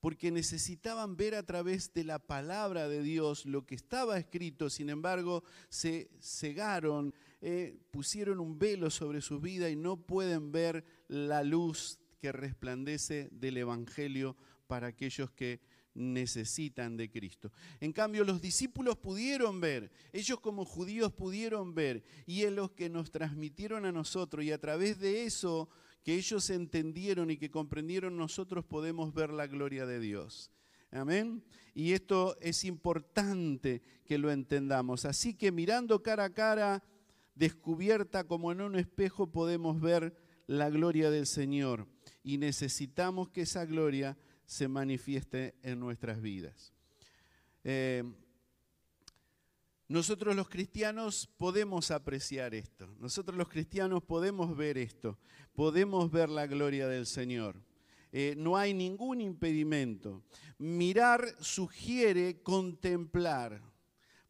porque 0.00 0.32
necesitaban 0.32 1.16
ver 1.16 1.34
a 1.34 1.44
través 1.44 1.92
de 1.94 2.04
la 2.04 2.18
palabra 2.18 2.88
de 2.88 3.02
Dios 3.02 3.46
lo 3.46 3.64
que 3.64 3.76
estaba 3.76 4.18
escrito. 4.18 4.68
Sin 4.68 4.90
embargo, 4.90 5.44
se 5.68 6.10
cegaron, 6.20 7.14
eh, 7.40 7.78
pusieron 7.90 8.40
un 8.40 8.58
velo 8.58 8.90
sobre 8.90 9.20
su 9.20 9.38
vida 9.38 9.70
y 9.70 9.76
no 9.76 9.96
pueden 9.96 10.50
ver 10.50 10.84
la 11.08 11.44
luz 11.44 12.00
que 12.18 12.32
resplandece 12.32 13.28
del 13.30 13.58
Evangelio 13.58 14.36
para 14.66 14.88
aquellos 14.88 15.30
que 15.30 15.60
necesitan 15.94 16.96
de 16.96 17.10
Cristo. 17.10 17.52
En 17.80 17.92
cambio, 17.92 18.24
los 18.24 18.40
discípulos 18.40 18.96
pudieron 18.96 19.60
ver, 19.60 19.90
ellos 20.12 20.40
como 20.40 20.64
judíos 20.64 21.12
pudieron 21.12 21.74
ver, 21.74 22.02
y 22.26 22.42
es 22.42 22.52
los 22.52 22.70
que 22.72 22.88
nos 22.88 23.10
transmitieron 23.10 23.84
a 23.84 23.92
nosotros, 23.92 24.44
y 24.44 24.52
a 24.52 24.60
través 24.60 24.98
de 24.98 25.24
eso 25.24 25.68
que 26.02 26.14
ellos 26.14 26.50
entendieron 26.50 27.30
y 27.30 27.36
que 27.36 27.50
comprendieron, 27.50 28.16
nosotros 28.16 28.64
podemos 28.64 29.14
ver 29.14 29.30
la 29.30 29.46
gloria 29.46 29.86
de 29.86 30.00
Dios. 30.00 30.50
Amén. 30.90 31.42
Y 31.74 31.92
esto 31.92 32.36
es 32.40 32.64
importante 32.64 33.82
que 34.04 34.18
lo 34.18 34.30
entendamos. 34.30 35.04
Así 35.04 35.34
que 35.34 35.52
mirando 35.52 36.02
cara 36.02 36.24
a 36.24 36.34
cara, 36.34 36.82
descubierta 37.34 38.24
como 38.24 38.52
en 38.52 38.60
un 38.60 38.76
espejo, 38.76 39.30
podemos 39.30 39.80
ver 39.80 40.14
la 40.46 40.68
gloria 40.68 41.10
del 41.10 41.26
Señor. 41.26 41.86
Y 42.22 42.36
necesitamos 42.38 43.30
que 43.30 43.42
esa 43.42 43.64
gloria 43.64 44.18
se 44.46 44.68
manifieste 44.68 45.54
en 45.62 45.80
nuestras 45.80 46.20
vidas. 46.20 46.72
Eh, 47.64 48.04
nosotros 49.88 50.34
los 50.34 50.48
cristianos 50.48 51.28
podemos 51.36 51.90
apreciar 51.90 52.54
esto, 52.54 52.94
nosotros 52.98 53.36
los 53.36 53.48
cristianos 53.48 54.02
podemos 54.02 54.56
ver 54.56 54.78
esto, 54.78 55.18
podemos 55.54 56.10
ver 56.10 56.30
la 56.30 56.46
gloria 56.46 56.88
del 56.88 57.06
Señor. 57.06 57.62
Eh, 58.12 58.34
no 58.36 58.58
hay 58.58 58.74
ningún 58.74 59.22
impedimento. 59.22 60.22
Mirar 60.58 61.34
sugiere 61.40 62.42
contemplar. 62.42 63.62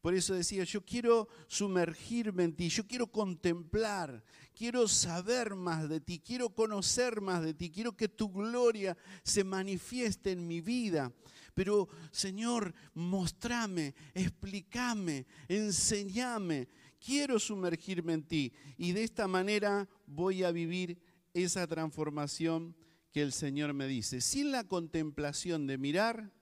Por 0.02 0.14
eso 0.14 0.34
decía, 0.34 0.64
yo 0.64 0.84
quiero 0.84 1.28
sumergirme 1.46 2.42
en 2.42 2.56
ti, 2.56 2.68
yo 2.68 2.88
quiero 2.88 3.06
contemplar, 3.06 4.24
quiero 4.52 4.88
saber 4.88 5.54
más 5.54 5.88
de 5.88 6.00
ti, 6.00 6.18
quiero 6.18 6.50
conocer 6.50 7.20
más 7.20 7.40
de 7.44 7.54
ti, 7.54 7.70
quiero 7.70 7.96
que 7.96 8.08
tu 8.08 8.28
gloria 8.28 8.96
se 9.22 9.44
manifieste 9.44 10.32
en 10.32 10.48
mi 10.48 10.60
vida. 10.60 11.12
Pero 11.54 11.88
Señor, 12.10 12.74
mostrame, 12.94 13.94
explícame, 14.12 15.24
enséñame. 15.46 16.68
Quiero 16.98 17.38
sumergirme 17.38 18.14
en 18.14 18.22
ti 18.24 18.52
y 18.76 18.92
de 18.92 19.04
esta 19.04 19.28
manera 19.28 19.88
voy 20.06 20.42
a 20.42 20.50
vivir 20.50 21.00
esa 21.32 21.66
transformación 21.68 22.74
que 23.12 23.22
el 23.22 23.32
Señor 23.32 23.72
me 23.72 23.86
dice. 23.86 24.20
Sin 24.20 24.50
la 24.50 24.64
contemplación 24.64 25.68
de 25.68 25.78
mirar, 25.78 26.32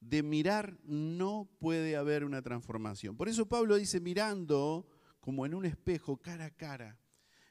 de 0.00 0.22
mirar 0.22 0.78
no 0.84 1.48
puede 1.58 1.96
haber 1.96 2.24
una 2.24 2.42
transformación. 2.42 3.16
Por 3.16 3.28
eso 3.28 3.46
Pablo 3.46 3.76
dice, 3.76 4.00
mirando 4.00 4.88
como 5.20 5.46
en 5.46 5.54
un 5.54 5.66
espejo, 5.66 6.16
cara 6.16 6.46
a 6.46 6.50
cara, 6.50 6.98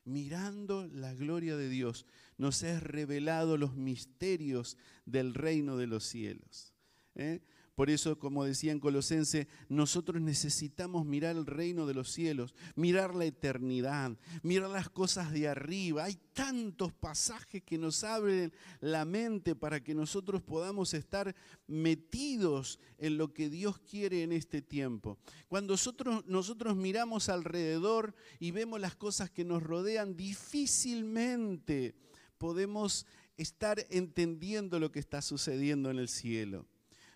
mirando 0.04 0.88
la 0.88 1.14
gloria 1.14 1.56
de 1.56 1.70
Dios, 1.70 2.06
nos 2.38 2.64
es 2.64 2.82
revelado 2.82 3.58
los 3.58 3.76
misterios 3.76 4.78
del 5.06 5.34
reino 5.34 5.78
de 5.78 5.88
los 5.88 6.04
cielos. 6.04 6.74
¿eh? 7.16 7.42
Por 7.80 7.90
eso, 7.90 8.20
como 8.20 8.44
decía 8.44 8.74
en 8.74 8.82
Colosense, 8.82 9.48
nosotros 9.70 10.22
necesitamos 10.22 11.06
mirar 11.06 11.38
el 11.38 11.46
reino 11.46 11.88
de 11.88 11.94
los 11.94 12.12
cielos, 12.12 12.54
mirar 12.76 13.16
la 13.16 13.24
eternidad, 13.24 14.18
mirar 14.44 14.70
las 14.70 14.90
cosas 14.90 15.32
de 15.32 15.48
arriba. 15.48 16.04
Hay 16.04 16.20
tantos 16.34 16.92
pasajes 16.92 17.64
que 17.64 17.78
nos 17.78 18.04
abren 18.04 18.52
la 18.82 19.06
mente 19.06 19.56
para 19.56 19.82
que 19.82 19.96
nosotros 19.96 20.42
podamos 20.42 20.94
estar 20.94 21.34
metidos 21.68 22.80
en 22.98 23.18
lo 23.18 23.34
que 23.34 23.50
Dios 23.50 23.80
quiere 23.80 24.24
en 24.24 24.34
este 24.34 24.62
tiempo. 24.62 25.18
Cuando 25.48 25.72
nosotros, 25.72 26.26
nosotros 26.28 26.76
miramos 26.76 27.30
alrededor 27.30 28.14
y 28.42 28.52
vemos 28.52 28.82
las 28.82 28.98
cosas 28.98 29.32
que 29.32 29.46
nos 29.46 29.64
rodean, 29.64 30.18
difícilmente 30.18 31.96
podemos 32.38 33.06
estar 33.38 33.86
entendiendo 33.90 34.82
lo 34.82 34.92
que 34.92 35.00
está 35.00 35.22
sucediendo 35.22 35.90
en 35.90 36.00
el 36.00 36.10
cielo. 36.10 36.68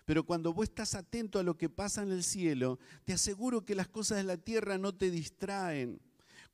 Pero 0.04 0.24
cuando 0.24 0.52
vos 0.52 0.64
estás 0.64 0.94
atento 0.94 1.38
a 1.38 1.42
lo 1.42 1.56
que 1.56 1.70
pasa 1.70 2.02
en 2.02 2.12
el 2.12 2.22
cielo, 2.22 2.78
te 3.04 3.14
aseguro 3.14 3.64
que 3.64 3.74
las 3.74 3.88
cosas 3.88 4.18
de 4.18 4.24
la 4.24 4.36
tierra 4.36 4.76
no 4.76 4.94
te 4.94 5.10
distraen. 5.10 6.00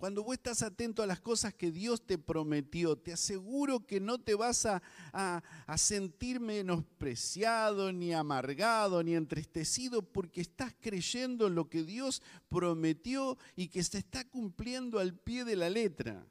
Cuando 0.01 0.25
vos 0.25 0.33
estás 0.33 0.63
atento 0.63 1.03
a 1.03 1.07
las 1.07 1.21
cosas 1.21 1.53
que 1.53 1.71
Dios 1.71 2.07
te 2.07 2.17
prometió, 2.17 2.97
te 2.97 3.13
aseguro 3.13 3.87
que 3.87 4.01
no 4.01 4.19
te 4.19 4.35
vas 4.35 4.65
a, 4.65 4.83
a, 5.13 5.77
sentir 5.77 6.41
menospreciado, 6.41 7.93
ni 7.93 8.15
amargado, 8.15 9.03
ni 9.03 9.15
entristecido, 9.15 10.01
porque 10.01 10.41
estás 10.41 10.75
creyendo 10.81 11.49
en 11.49 11.55
lo 11.55 11.69
que 11.69 11.83
Dios 11.83 12.23
prometió 12.49 13.37
y 13.57 13.69
que 13.69 13.83
se 13.83 13.99
está 13.99 14.27
cumpliendo 14.27 15.01
al 15.01 15.19
pie 15.19 15.45
de 15.45 15.57
la 15.57 15.69
letra. 15.69 16.25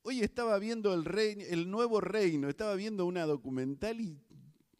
Hoy 0.00 0.20
estaba 0.20 0.58
viendo 0.58 0.94
el, 0.94 1.06
el 1.18 1.70
nuevo 1.70 2.00
reino, 2.00 2.48
estaba 2.48 2.76
viendo 2.76 3.04
una 3.04 3.26
documental 3.26 4.00
y 4.00 4.16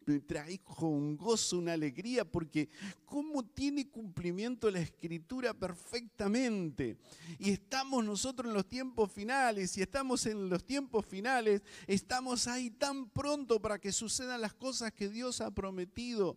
me 0.06 0.20
trajo 0.20 0.88
un 0.88 1.16
gozo, 1.16 1.58
una 1.58 1.72
alegría, 1.72 2.24
porque 2.24 2.68
cómo 3.04 3.44
tiene 3.44 3.88
cumplimiento 3.88 4.70
la 4.70 4.80
escritura 4.80 5.52
perfectamente. 5.52 6.96
Y 7.38 7.50
estamos 7.50 8.04
nosotros 8.04 8.48
en 8.48 8.54
los 8.54 8.68
tiempos 8.68 9.10
finales, 9.10 9.76
y 9.76 9.82
estamos 9.82 10.24
en 10.26 10.48
los 10.48 10.64
tiempos 10.64 11.04
finales, 11.04 11.62
estamos 11.88 12.46
ahí 12.46 12.70
tan 12.70 13.08
pronto 13.10 13.60
para 13.60 13.78
que 13.78 13.90
sucedan 13.90 14.40
las 14.40 14.54
cosas 14.54 14.92
que 14.92 15.08
Dios 15.08 15.40
ha 15.40 15.50
prometido. 15.50 16.36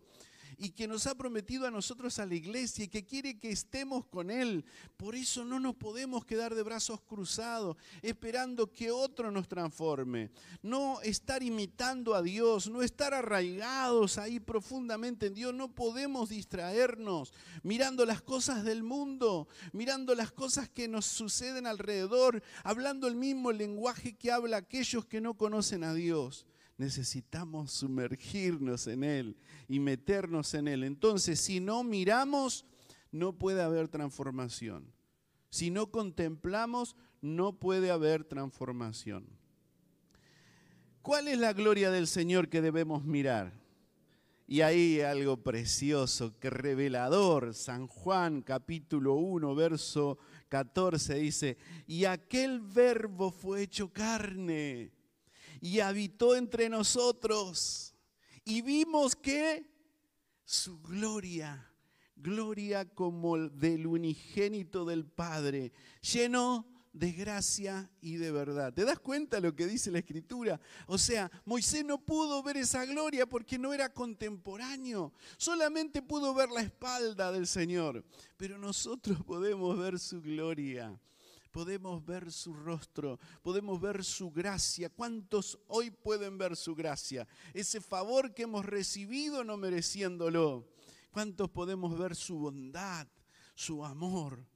Y 0.60 0.72
que 0.72 0.86
nos 0.86 1.06
ha 1.06 1.14
prometido 1.14 1.66
a 1.66 1.70
nosotros 1.70 2.18
a 2.18 2.26
la 2.26 2.34
iglesia 2.34 2.84
y 2.84 2.88
que 2.88 3.06
quiere 3.06 3.38
que 3.38 3.50
estemos 3.50 4.04
con 4.04 4.30
Él. 4.30 4.62
Por 4.98 5.14
eso 5.14 5.42
no 5.42 5.58
nos 5.58 5.74
podemos 5.74 6.26
quedar 6.26 6.54
de 6.54 6.62
brazos 6.62 7.00
cruzados 7.00 7.78
esperando 8.02 8.70
que 8.70 8.90
otro 8.90 9.30
nos 9.30 9.48
transforme. 9.48 10.30
No 10.62 11.00
estar 11.00 11.42
imitando 11.42 12.14
a 12.14 12.20
Dios, 12.20 12.68
no 12.68 12.82
estar 12.82 13.14
arraigados 13.14 14.18
ahí 14.18 14.38
profundamente 14.38 15.28
en 15.28 15.34
Dios. 15.34 15.54
No 15.54 15.74
podemos 15.74 16.28
distraernos 16.28 17.32
mirando 17.62 18.04
las 18.04 18.20
cosas 18.20 18.62
del 18.62 18.82
mundo, 18.82 19.48
mirando 19.72 20.14
las 20.14 20.30
cosas 20.30 20.68
que 20.68 20.88
nos 20.88 21.06
suceden 21.06 21.66
alrededor, 21.66 22.42
hablando 22.64 23.08
el 23.08 23.16
mismo 23.16 23.50
lenguaje 23.50 24.14
que 24.14 24.30
habla 24.30 24.58
aquellos 24.58 25.06
que 25.06 25.22
no 25.22 25.32
conocen 25.38 25.84
a 25.84 25.94
Dios 25.94 26.46
necesitamos 26.80 27.72
sumergirnos 27.72 28.86
en 28.86 29.04
Él 29.04 29.36
y 29.68 29.78
meternos 29.78 30.54
en 30.54 30.66
Él. 30.66 30.82
Entonces, 30.82 31.38
si 31.38 31.60
no 31.60 31.84
miramos, 31.84 32.64
no 33.12 33.34
puede 33.34 33.62
haber 33.62 33.88
transformación. 33.88 34.90
Si 35.50 35.70
no 35.70 35.90
contemplamos, 35.90 36.96
no 37.20 37.52
puede 37.52 37.90
haber 37.90 38.24
transformación. 38.24 39.26
¿Cuál 41.02 41.28
es 41.28 41.38
la 41.38 41.52
gloria 41.52 41.90
del 41.90 42.06
Señor 42.06 42.48
que 42.48 42.62
debemos 42.62 43.04
mirar? 43.04 43.52
Y 44.46 44.62
ahí 44.62 45.02
algo 45.02 45.36
precioso, 45.36 46.38
que 46.40 46.48
revelador. 46.48 47.52
San 47.52 47.88
Juan 47.88 48.40
capítulo 48.40 49.16
1, 49.16 49.54
verso 49.54 50.18
14 50.48 51.14
dice, 51.16 51.58
y 51.86 52.06
aquel 52.06 52.60
verbo 52.60 53.30
fue 53.30 53.62
hecho 53.64 53.92
carne 53.92 54.92
y 55.60 55.80
habitó 55.80 56.36
entre 56.36 56.68
nosotros. 56.68 57.94
Y 58.44 58.62
vimos 58.62 59.14
que 59.14 59.68
su 60.44 60.80
gloria, 60.80 61.70
gloria 62.16 62.84
como 62.88 63.38
del 63.38 63.86
unigénito 63.86 64.84
del 64.84 65.06
Padre, 65.06 65.72
lleno 66.00 66.66
de 66.92 67.12
gracia 67.12 67.88
y 68.00 68.16
de 68.16 68.32
verdad. 68.32 68.72
¿Te 68.72 68.84
das 68.84 68.98
cuenta 68.98 69.38
lo 69.38 69.54
que 69.54 69.66
dice 69.66 69.92
la 69.92 70.00
escritura? 70.00 70.60
O 70.86 70.98
sea, 70.98 71.30
Moisés 71.44 71.84
no 71.84 72.04
pudo 72.04 72.42
ver 72.42 72.56
esa 72.56 72.84
gloria 72.84 73.26
porque 73.26 73.58
no 73.58 73.72
era 73.72 73.92
contemporáneo, 73.92 75.12
solamente 75.36 76.02
pudo 76.02 76.34
ver 76.34 76.48
la 76.50 76.62
espalda 76.62 77.30
del 77.30 77.46
Señor, 77.46 78.04
pero 78.36 78.58
nosotros 78.58 79.22
podemos 79.24 79.78
ver 79.78 79.98
su 79.98 80.20
gloria 80.20 80.98
podemos 81.50 82.04
ver 82.04 82.32
su 82.32 82.52
rostro, 82.52 83.18
podemos 83.42 83.80
ver 83.80 84.04
su 84.04 84.30
gracia. 84.30 84.88
¿Cuántos 84.90 85.58
hoy 85.66 85.90
pueden 85.90 86.38
ver 86.38 86.56
su 86.56 86.74
gracia? 86.74 87.26
Ese 87.54 87.80
favor 87.80 88.34
que 88.34 88.42
hemos 88.42 88.64
recibido 88.64 89.44
no 89.44 89.56
mereciéndolo. 89.56 90.68
¿Cuántos 91.10 91.50
podemos 91.50 91.98
ver 91.98 92.14
su 92.14 92.38
bondad, 92.38 93.06
su 93.54 93.84
amor? 93.84 94.49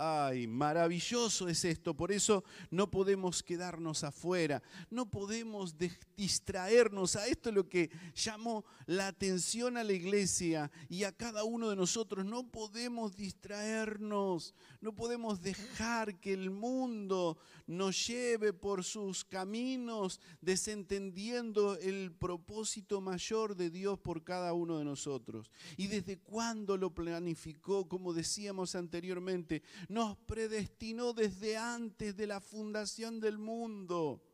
Ay, 0.00 0.46
maravilloso 0.46 1.48
es 1.48 1.64
esto, 1.64 1.92
por 1.92 2.12
eso 2.12 2.44
no 2.70 2.88
podemos 2.88 3.42
quedarnos 3.42 4.04
afuera, 4.04 4.62
no 4.90 5.10
podemos 5.10 5.74
distraernos. 6.16 7.16
A 7.16 7.26
esto 7.26 7.48
es 7.48 7.54
lo 7.56 7.68
que 7.68 7.90
llamó 8.14 8.64
la 8.86 9.08
atención 9.08 9.76
a 9.76 9.82
la 9.82 9.92
iglesia 9.92 10.70
y 10.88 11.02
a 11.02 11.10
cada 11.10 11.42
uno 11.42 11.68
de 11.68 11.74
nosotros. 11.74 12.24
No 12.24 12.48
podemos 12.48 13.16
distraernos, 13.16 14.54
no 14.80 14.94
podemos 14.94 15.42
dejar 15.42 16.20
que 16.20 16.32
el 16.32 16.50
mundo 16.50 17.36
nos 17.68 18.08
lleve 18.08 18.52
por 18.52 18.82
sus 18.82 19.24
caminos, 19.24 20.20
desentendiendo 20.40 21.76
el 21.76 22.12
propósito 22.12 23.00
mayor 23.00 23.54
de 23.54 23.70
Dios 23.70 23.98
por 23.98 24.24
cada 24.24 24.54
uno 24.54 24.78
de 24.78 24.84
nosotros. 24.84 25.52
¿Y 25.76 25.86
desde 25.86 26.18
cuándo 26.18 26.76
lo 26.76 26.94
planificó? 26.94 27.86
Como 27.86 28.12
decíamos 28.14 28.74
anteriormente, 28.74 29.62
nos 29.88 30.16
predestinó 30.16 31.12
desde 31.12 31.56
antes 31.56 32.16
de 32.16 32.26
la 32.26 32.40
fundación 32.40 33.20
del 33.20 33.38
mundo 33.38 34.24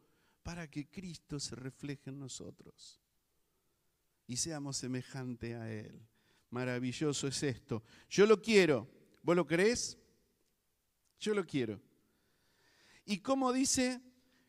para 0.44 0.70
que 0.70 0.88
Cristo 0.88 1.40
se 1.40 1.56
refleje 1.56 2.10
en 2.10 2.20
nosotros 2.20 3.00
y 4.26 4.36
seamos 4.36 4.76
semejantes 4.76 5.54
a 5.56 5.70
Él. 5.72 6.00
Maravilloso 6.50 7.26
es 7.26 7.42
esto. 7.42 7.82
Yo 8.08 8.26
lo 8.26 8.40
quiero. 8.40 8.88
¿Vos 9.22 9.34
lo 9.34 9.44
crees? 9.44 9.98
Yo 11.18 11.34
lo 11.34 11.44
quiero. 11.44 11.80
¿Y 13.04 13.18
cómo 13.18 13.52
dice? 13.52 14.00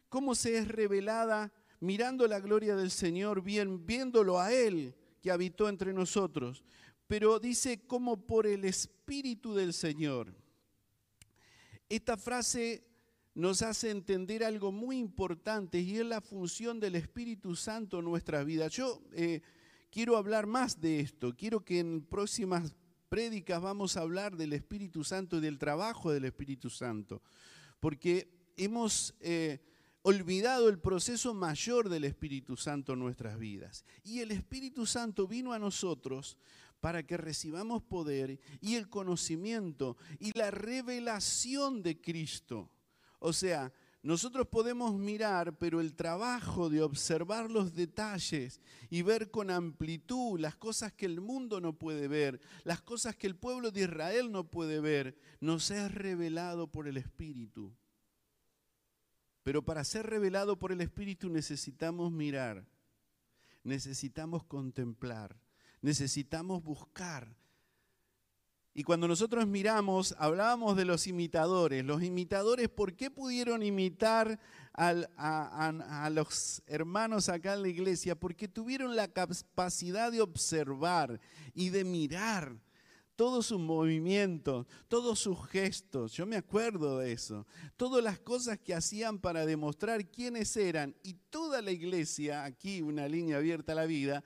¿Cómo 0.10 0.36
se 0.36 0.58
es 0.58 0.68
revelada 0.68 1.52
mirando 1.80 2.28
la 2.28 2.40
gloria 2.40 2.76
del 2.76 2.92
Señor, 2.92 3.42
bien, 3.42 3.86
viéndolo 3.86 4.40
a 4.40 4.54
Él 4.54 4.96
que 5.22 5.32
habitó 5.32 5.68
entre 5.68 5.94
nosotros? 5.94 6.64
Pero 7.08 7.40
dice 7.40 7.86
como 7.86 8.26
por 8.26 8.48
el 8.48 8.66
Espíritu 8.66 9.54
del 9.54 9.74
Señor. 9.74 10.34
Esta 11.90 12.18
frase 12.18 12.84
nos 13.36 13.62
hace 13.62 13.92
entender 13.92 14.44
algo 14.44 14.72
muy 14.72 14.98
importante 14.98 15.80
y 15.80 15.98
es 15.98 16.06
la 16.06 16.22
función 16.22 16.80
del 16.80 16.96
Espíritu 16.96 17.56
Santo 17.56 18.00
en 18.00 18.06
nuestra 18.06 18.44
vida. 18.44 18.70
Yo 18.70 19.02
eh, 19.12 19.42
quiero 19.92 20.16
hablar 20.18 20.48
más 20.48 20.80
de 20.80 21.02
esto, 21.02 21.36
quiero 21.36 21.64
que 21.64 21.80
en 21.80 22.02
próximas 22.06 22.74
prédicas 23.10 23.62
vamos 23.62 23.98
a 23.98 24.02
hablar 24.02 24.38
del 24.38 24.54
Espíritu 24.54 25.04
Santo 25.04 25.38
y 25.38 25.42
del 25.42 25.60
trabajo 25.60 26.12
del 26.12 26.26
Espíritu 26.26 26.70
Santo, 26.70 27.22
porque 27.80 28.35
hemos 28.56 29.16
eh, 29.20 29.60
olvidado 30.02 30.70
el 30.70 30.80
proceso 30.80 31.34
mayor 31.34 31.90
del 31.90 32.04
Espíritu 32.04 32.56
Santo 32.58 32.94
en 32.94 33.00
nuestras 33.00 33.40
vidas. 33.40 33.86
Y 34.04 34.20
el 34.20 34.32
Espíritu 34.32 34.86
Santo 34.86 35.28
vino 35.28 35.54
a 35.54 35.60
nosotros 35.60 36.38
para 36.80 37.02
que 37.02 37.18
recibamos 37.18 37.82
poder 37.82 38.40
y 38.62 38.76
el 38.76 38.90
conocimiento 38.90 39.98
y 40.20 40.38
la 40.38 40.52
revelación 40.52 41.82
de 41.82 42.00
Cristo. 42.00 42.70
O 43.20 43.34
sea, 43.34 43.74
nosotros 44.06 44.48
podemos 44.48 44.94
mirar, 44.94 45.58
pero 45.58 45.82
el 45.82 45.96
trabajo 45.96 46.70
de 46.70 46.84
observar 46.84 47.50
los 47.50 47.74
detalles 47.74 48.62
y 48.92 49.02
ver 49.02 49.32
con 49.32 49.50
amplitud 49.50 50.40
las 50.40 50.56
cosas 50.56 50.94
que 50.94 51.08
el 51.08 51.22
mundo 51.22 51.60
no 51.60 51.74
puede 51.74 52.08
ver, 52.08 52.40
las 52.64 52.84
cosas 52.84 53.16
que 53.16 53.26
el 53.26 53.36
pueblo 53.36 53.72
de 53.72 53.82
Israel 53.82 54.32
no 54.32 54.44
puede 54.52 54.80
ver, 54.80 55.18
nos 55.40 55.72
es 55.72 55.92
revelado 55.92 56.72
por 56.72 56.88
el 56.88 56.98
Espíritu. 56.98 57.76
Pero 59.46 59.62
para 59.62 59.84
ser 59.84 60.08
revelado 60.08 60.58
por 60.58 60.72
el 60.72 60.82
Espíritu 60.82 61.30
necesitamos 61.30 62.12
mirar, 62.12 62.66
necesitamos 63.64 64.44
contemplar, 64.44 65.40
necesitamos 65.84 66.64
buscar. 66.64 67.38
Y 68.74 68.82
cuando 68.82 69.08
nosotros 69.08 69.46
miramos, 69.46 70.16
hablábamos 70.18 70.76
de 70.76 70.86
los 70.86 71.06
imitadores. 71.06 71.86
Los 71.86 72.02
imitadores, 72.02 72.70
¿por 72.70 72.96
qué 72.96 73.12
pudieron 73.12 73.62
imitar 73.62 74.40
a, 74.74 76.10
los 76.12 76.64
hermanos 76.66 77.30
acá 77.30 77.54
en 77.54 77.62
la 77.62 77.68
iglesia? 77.68 78.16
Porque 78.20 78.48
tuvieron 78.48 78.96
la 78.96 79.10
capacidad 79.10 80.12
de 80.12 80.22
observar 80.22 81.22
y 81.54 81.70
de 81.70 81.84
mirar 81.84 82.58
todos 83.16 83.48
sus 83.48 83.60
movimientos, 83.60 84.68
todos 84.88 85.20
sus 85.20 85.48
gestos. 85.48 86.14
Yo 86.14 86.26
me 86.26 86.36
acuerdo 86.36 87.00
de 87.00 87.12
eso. 87.12 87.48
Todas 87.78 88.04
las 88.04 88.20
cosas 88.20 88.60
que 88.60 88.74
hacían 88.74 89.20
para 89.20 89.46
demostrar 89.46 90.10
quiénes 90.10 90.56
eran. 90.58 90.96
Y 91.04 91.14
toda 91.30 91.62
la 91.62 91.72
iglesia, 91.72 92.44
aquí 92.44 92.82
una 92.82 93.08
línea 93.08 93.38
abierta 93.38 93.72
a 93.72 93.76
la 93.76 93.86
vida, 93.86 94.24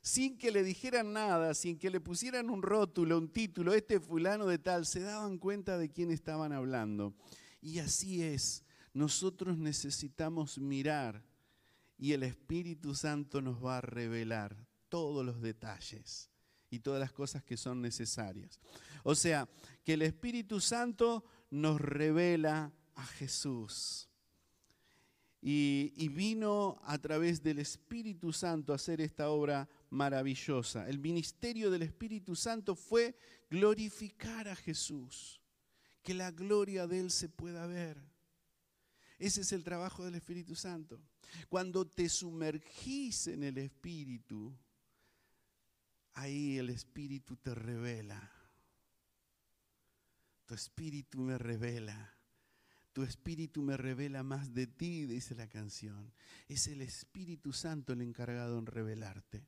sin 0.00 0.36
que 0.36 0.50
le 0.50 0.64
dijeran 0.64 1.12
nada, 1.12 1.54
sin 1.54 1.78
que 1.78 1.90
le 1.90 2.00
pusieran 2.00 2.50
un 2.50 2.62
rótulo, 2.62 3.18
un 3.18 3.28
título, 3.28 3.72
este 3.72 4.00
fulano 4.00 4.46
de 4.46 4.58
tal, 4.58 4.86
se 4.86 5.00
daban 5.00 5.38
cuenta 5.38 5.78
de 5.78 5.90
quién 5.90 6.10
estaban 6.10 6.52
hablando. 6.52 7.14
Y 7.60 7.78
así 7.78 8.22
es, 8.22 8.64
nosotros 8.92 9.56
necesitamos 9.56 10.58
mirar 10.58 11.24
y 11.96 12.12
el 12.12 12.24
Espíritu 12.24 12.96
Santo 12.96 13.40
nos 13.40 13.64
va 13.64 13.78
a 13.78 13.80
revelar 13.80 14.56
todos 14.88 15.24
los 15.24 15.40
detalles 15.40 16.31
y 16.72 16.80
todas 16.80 16.98
las 16.98 17.12
cosas 17.12 17.44
que 17.44 17.58
son 17.58 17.82
necesarias. 17.82 18.58
O 19.04 19.14
sea, 19.14 19.46
que 19.84 19.92
el 19.92 20.02
Espíritu 20.02 20.58
Santo 20.58 21.22
nos 21.50 21.78
revela 21.78 22.72
a 22.94 23.04
Jesús 23.04 24.08
y, 25.42 26.08
vino 26.08 26.80
a 26.84 26.96
través 26.98 27.42
del 27.42 27.58
Espíritu 27.58 28.32
Santo 28.32 28.72
a 28.72 28.76
hacer 28.76 29.02
esta 29.02 29.28
obra 29.28 29.68
maravillosa. 29.90 30.88
El 30.88 30.98
ministerio 30.98 31.70
del 31.70 31.82
Espíritu 31.82 32.34
Santo 32.34 32.74
fue 32.74 33.16
glorificar 33.50 34.48
a 34.48 34.56
Jesús, 34.56 35.42
que 36.02 36.14
la 36.14 36.30
gloria 36.30 36.86
de 36.86 37.00
Él 37.00 37.10
se 37.10 37.28
pueda 37.28 37.66
ver. 37.66 38.02
Ese 39.18 39.42
es 39.42 39.52
el 39.52 39.62
trabajo 39.62 40.04
del 40.04 40.14
Espíritu 40.14 40.54
Santo. 40.54 40.98
Cuando 41.50 41.86
te 41.86 42.08
sumergís 42.08 43.26
en 43.26 43.42
el 43.42 43.58
Espíritu, 43.58 44.56
ahí 46.14 46.58
el 46.58 46.70
Espíritu 46.70 47.36
te 47.36 47.54
revela. 47.54 48.30
Tu 50.46 50.54
Espíritu 50.54 51.20
me 51.20 51.38
revela 51.38 52.12
tu 52.92 53.02
espíritu 53.02 53.62
me 53.62 53.76
revela 53.76 54.22
más 54.22 54.52
de 54.52 54.66
ti, 54.66 55.06
dice 55.06 55.34
la 55.34 55.48
canción. 55.48 56.12
Es 56.48 56.66
el 56.66 56.82
Espíritu 56.82 57.52
Santo 57.52 57.94
el 57.94 58.02
encargado 58.02 58.58
en 58.58 58.66
revelarte. 58.66 59.46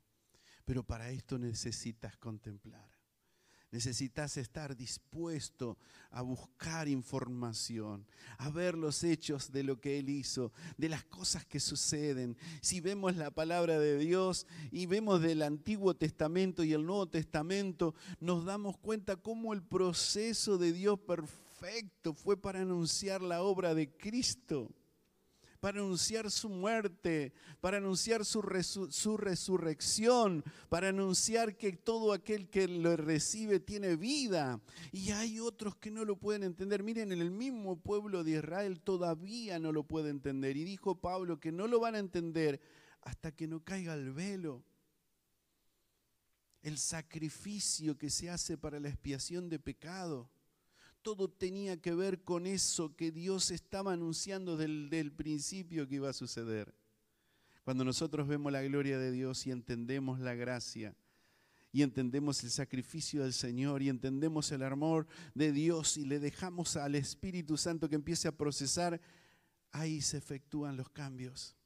Pero 0.64 0.82
para 0.82 1.10
esto 1.10 1.38
necesitas 1.38 2.16
contemplar. 2.16 2.93
Necesitas 3.74 4.36
estar 4.36 4.76
dispuesto 4.76 5.76
a 6.12 6.22
buscar 6.22 6.86
información, 6.86 8.06
a 8.38 8.48
ver 8.48 8.76
los 8.76 9.02
hechos 9.02 9.50
de 9.50 9.64
lo 9.64 9.80
que 9.80 9.98
Él 9.98 10.10
hizo, 10.10 10.52
de 10.78 10.88
las 10.88 11.02
cosas 11.02 11.44
que 11.44 11.58
suceden. 11.58 12.36
Si 12.60 12.80
vemos 12.80 13.16
la 13.16 13.32
palabra 13.32 13.80
de 13.80 13.98
Dios 13.98 14.46
y 14.70 14.86
vemos 14.86 15.20
del 15.20 15.42
Antiguo 15.42 15.92
Testamento 15.92 16.62
y 16.62 16.72
el 16.72 16.86
Nuevo 16.86 17.08
Testamento, 17.08 17.96
nos 18.20 18.44
damos 18.44 18.76
cuenta 18.78 19.16
cómo 19.16 19.52
el 19.52 19.64
proceso 19.64 20.56
de 20.56 20.72
Dios 20.72 21.00
perfecto 21.00 22.14
fue 22.14 22.40
para 22.40 22.60
anunciar 22.60 23.22
la 23.22 23.42
obra 23.42 23.74
de 23.74 23.90
Cristo 23.90 24.70
para 25.64 25.80
anunciar 25.80 26.30
su 26.30 26.50
muerte, 26.50 27.32
para 27.62 27.78
anunciar 27.78 28.26
su, 28.26 28.42
resurrección, 28.42 30.44
para 30.68 30.90
anunciar 30.90 31.56
que 31.56 31.72
todo 31.72 32.12
aquel 32.12 32.50
que 32.50 32.68
lo 32.68 32.94
recibe 32.98 33.60
tiene 33.60 33.96
vida. 33.96 34.60
Y 34.92 35.12
hay 35.12 35.40
otros 35.40 35.74
que 35.76 35.90
no 35.90 36.04
lo 36.04 36.16
pueden 36.16 36.42
entender. 36.42 36.82
Miren, 36.82 37.12
en 37.12 37.22
el 37.22 37.30
mismo 37.30 37.80
pueblo 37.80 38.24
de 38.24 38.32
Israel 38.32 38.82
todavía 38.82 39.58
no 39.58 39.72
lo 39.72 39.84
puede 39.84 40.10
entender. 40.10 40.58
Y 40.58 40.64
dijo 40.64 41.00
Pablo 41.00 41.40
que 41.40 41.50
no 41.50 41.66
lo 41.66 41.80
van 41.80 41.94
a 41.94 42.00
entender 42.00 42.60
hasta 43.00 43.32
que 43.32 43.46
no 43.46 43.64
caiga 43.64 43.94
el 43.94 44.12
velo. 44.12 44.62
El 46.60 46.76
sacrificio 46.76 47.96
que 47.96 48.10
se 48.10 48.28
hace 48.28 48.58
para 48.58 48.80
la 48.80 48.90
expiación 48.90 49.48
de 49.48 49.58
pecado 49.58 50.28
todo 51.04 51.28
tenía 51.28 51.80
que 51.80 51.94
ver 51.94 52.24
con 52.24 52.46
eso 52.46 52.96
que 52.96 53.12
Dios 53.12 53.50
estaba 53.50 53.92
anunciando 53.92 54.56
desde 54.56 54.98
el 54.98 55.12
principio 55.12 55.86
que 55.86 55.96
iba 55.96 56.08
a 56.08 56.14
suceder. 56.14 56.74
Cuando 57.62 57.84
nosotros 57.84 58.26
vemos 58.26 58.50
la 58.50 58.62
gloria 58.62 58.98
de 58.98 59.12
Dios 59.12 59.46
y 59.46 59.50
entendemos 59.50 60.18
la 60.18 60.34
gracia, 60.34 60.96
y 61.72 61.82
entendemos 61.82 62.42
el 62.44 62.50
sacrificio 62.50 63.22
del 63.24 63.32
Señor 63.32 63.82
y 63.82 63.88
entendemos 63.88 64.50
el 64.52 64.62
amor 64.62 65.06
de 65.34 65.50
Dios 65.50 65.96
y 65.96 66.04
le 66.04 66.20
dejamos 66.20 66.76
al 66.76 66.94
Espíritu 66.94 67.56
Santo 67.56 67.88
que 67.88 67.96
empiece 67.96 68.28
a 68.28 68.36
procesar, 68.36 69.00
ahí 69.72 70.00
se 70.00 70.16
efectúan 70.16 70.76
los 70.76 70.88
cambios. 70.88 71.56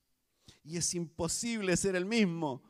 Y 0.64 0.78
es 0.78 0.94
imposible 0.94 1.76
ser 1.76 1.94
el 1.94 2.06
mismo 2.06 2.62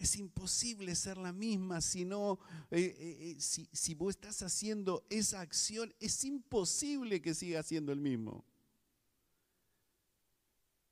es 0.00 0.16
imposible 0.16 0.94
ser 0.94 1.18
la 1.18 1.30
misma 1.30 1.82
si 1.82 2.06
no, 2.06 2.38
eh, 2.70 2.96
eh, 2.98 3.18
eh, 3.20 3.36
si, 3.38 3.68
si 3.70 3.94
vos 3.94 4.14
estás 4.14 4.40
haciendo 4.40 5.04
esa 5.10 5.42
acción, 5.42 5.94
es 6.00 6.24
imposible 6.24 7.20
que 7.20 7.34
siga 7.34 7.62
siendo 7.62 7.92
el 7.92 8.00
mismo. 8.00 8.42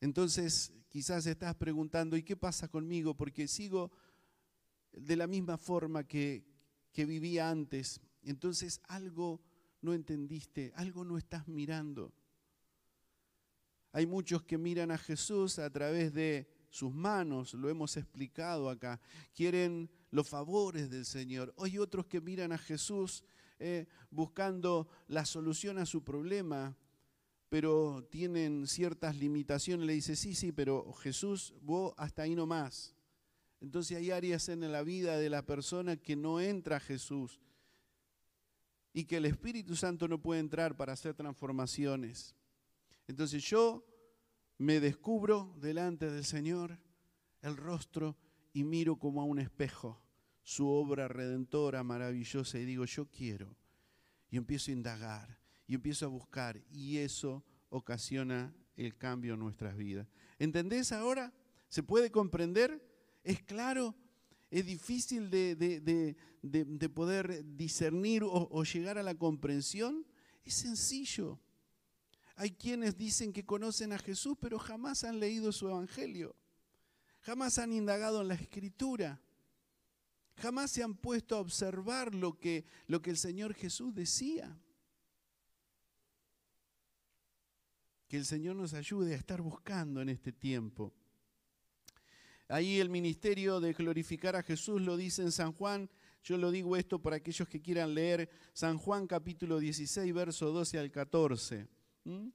Entonces, 0.02 0.74
quizás 0.90 1.24
estás 1.24 1.54
preguntando, 1.54 2.18
¿y 2.18 2.22
qué 2.22 2.36
pasa 2.36 2.68
conmigo? 2.68 3.14
Porque 3.14 3.48
sigo 3.48 3.90
de 4.92 5.16
la 5.16 5.26
misma 5.26 5.56
forma 5.56 6.06
que, 6.06 6.44
que 6.92 7.06
vivía 7.06 7.48
antes. 7.48 8.02
Entonces, 8.22 8.78
algo 8.88 9.40
no 9.80 9.94
entendiste, 9.94 10.70
algo 10.76 11.02
no 11.02 11.16
estás 11.16 11.48
mirando. 11.48 12.12
Hay 13.92 14.06
muchos 14.06 14.42
que 14.42 14.58
miran 14.58 14.90
a 14.90 14.98
Jesús 14.98 15.58
a 15.58 15.70
través 15.70 16.12
de 16.12 16.57
sus 16.70 16.92
manos, 16.92 17.54
lo 17.54 17.68
hemos 17.68 17.96
explicado 17.96 18.68
acá, 18.68 19.00
quieren 19.34 19.90
los 20.10 20.28
favores 20.28 20.90
del 20.90 21.04
Señor. 21.04 21.54
Hay 21.58 21.78
otros 21.78 22.06
que 22.06 22.20
miran 22.20 22.52
a 22.52 22.58
Jesús 22.58 23.24
eh, 23.58 23.86
buscando 24.10 24.88
la 25.08 25.24
solución 25.24 25.78
a 25.78 25.86
su 25.86 26.04
problema, 26.04 26.76
pero 27.48 28.06
tienen 28.10 28.66
ciertas 28.66 29.16
limitaciones. 29.16 29.86
Le 29.86 29.94
dice, 29.94 30.16
sí, 30.16 30.34
sí, 30.34 30.52
pero 30.52 30.92
Jesús, 30.94 31.54
vos 31.62 31.94
hasta 31.96 32.22
ahí 32.22 32.34
no 32.34 32.46
más. 32.46 32.94
Entonces 33.60 33.96
hay 33.96 34.10
áreas 34.10 34.48
en 34.48 34.70
la 34.70 34.82
vida 34.82 35.18
de 35.18 35.30
la 35.30 35.44
persona 35.44 35.96
que 35.96 36.14
no 36.14 36.40
entra 36.40 36.76
a 36.76 36.80
Jesús 36.80 37.40
y 38.92 39.04
que 39.04 39.16
el 39.16 39.24
Espíritu 39.24 39.74
Santo 39.74 40.06
no 40.06 40.20
puede 40.20 40.40
entrar 40.40 40.76
para 40.76 40.92
hacer 40.92 41.14
transformaciones. 41.14 42.36
Entonces 43.08 43.42
yo 43.42 43.84
me 44.58 44.80
descubro 44.80 45.54
delante 45.60 46.10
del 46.10 46.24
Señor 46.24 46.78
el 47.42 47.56
rostro 47.56 48.16
y 48.52 48.64
miro 48.64 48.98
como 48.98 49.22
a 49.22 49.24
un 49.24 49.38
espejo 49.38 50.02
su 50.42 50.66
obra 50.66 51.08
redentora 51.08 51.84
maravillosa 51.84 52.58
y 52.58 52.64
digo, 52.64 52.84
yo 52.84 53.06
quiero. 53.06 53.56
Y 54.30 54.36
empiezo 54.36 54.70
a 54.70 54.74
indagar 54.74 55.38
y 55.66 55.74
empiezo 55.74 56.06
a 56.06 56.08
buscar 56.08 56.60
y 56.70 56.98
eso 56.98 57.44
ocasiona 57.68 58.54
el 58.76 58.96
cambio 58.96 59.34
en 59.34 59.40
nuestras 59.40 59.76
vidas. 59.76 60.08
¿Entendés 60.38 60.92
ahora? 60.92 61.32
¿Se 61.68 61.82
puede 61.82 62.10
comprender? 62.10 62.82
¿Es 63.22 63.42
claro? 63.42 63.94
¿Es 64.50 64.64
difícil 64.64 65.30
de, 65.30 66.16
poder 66.94 67.44
discernir 67.56 68.22
o 68.24 68.64
llegar 68.64 68.98
a 68.98 69.02
la 69.02 69.14
comprensión? 69.14 70.06
Es 70.44 70.54
sencillo. 70.54 71.38
Hay 72.40 72.52
quienes 72.52 72.96
dicen 72.96 73.32
que 73.32 73.44
conocen 73.44 73.92
a 73.92 73.98
Jesús, 73.98 74.36
pero 74.40 74.60
jamás 74.60 75.02
han 75.02 75.18
leído 75.18 75.50
su 75.50 75.68
evangelio. 75.68 76.36
Jamás 77.22 77.58
han 77.58 77.72
indagado 77.72 78.20
en 78.22 78.28
la 78.28 78.34
escritura. 78.34 79.20
Jamás 80.36 80.70
se 80.70 80.84
han 80.84 80.94
puesto 80.94 81.34
a 81.34 81.40
observar 81.40 82.14
lo 82.14 82.38
que, 82.38 82.64
lo 82.86 83.02
que 83.02 83.10
el 83.10 83.16
Señor 83.16 83.54
Jesús 83.54 83.92
decía. 83.92 84.56
Que 88.06 88.18
el 88.18 88.24
Señor 88.24 88.54
nos 88.54 88.72
ayude 88.72 89.14
a 89.14 89.16
estar 89.16 89.42
buscando 89.42 90.00
en 90.00 90.08
este 90.08 90.30
tiempo. 90.30 90.94
Ahí 92.46 92.78
el 92.78 92.88
ministerio 92.88 93.58
de 93.58 93.72
glorificar 93.72 94.36
a 94.36 94.44
Jesús 94.44 94.80
lo 94.80 94.96
dice 94.96 95.22
en 95.22 95.32
San 95.32 95.52
Juan. 95.52 95.90
Yo 96.22 96.38
lo 96.38 96.52
digo 96.52 96.76
esto 96.76 97.02
para 97.02 97.16
aquellos 97.16 97.48
que 97.48 97.60
quieran 97.60 97.94
leer 97.94 98.30
San 98.52 98.78
Juan 98.78 99.08
capítulo 99.08 99.58
16, 99.58 100.14
verso 100.14 100.52
12 100.52 100.78
al 100.78 100.92
14. 100.92 101.77
¿Mm? 102.04 102.28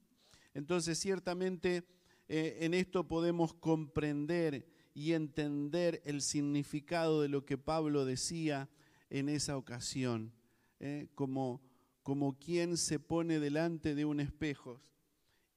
Entonces, 0.54 0.99
ciertamente 0.99 1.84
eh, 2.28 2.58
en 2.62 2.73
esto 2.73 3.08
podemos 3.08 3.54
comprender 3.54 4.67
y 4.93 5.13
entender 5.13 6.02
el 6.06 6.21
significado 6.21 7.21
de 7.21 7.30
lo 7.30 7.45
que 7.45 7.58
Pablo 7.58 8.06
decía 8.06 8.69
en 9.10 9.30
esa 9.30 9.58
ocasión, 9.58 10.34
¿eh? 10.80 11.10
como, 11.15 11.62
como 12.04 12.38
quien 12.38 12.78
se 12.78 12.99
pone 12.99 13.39
delante 13.39 13.95
de 13.95 14.06
un 14.06 14.19
espejo 14.19 14.82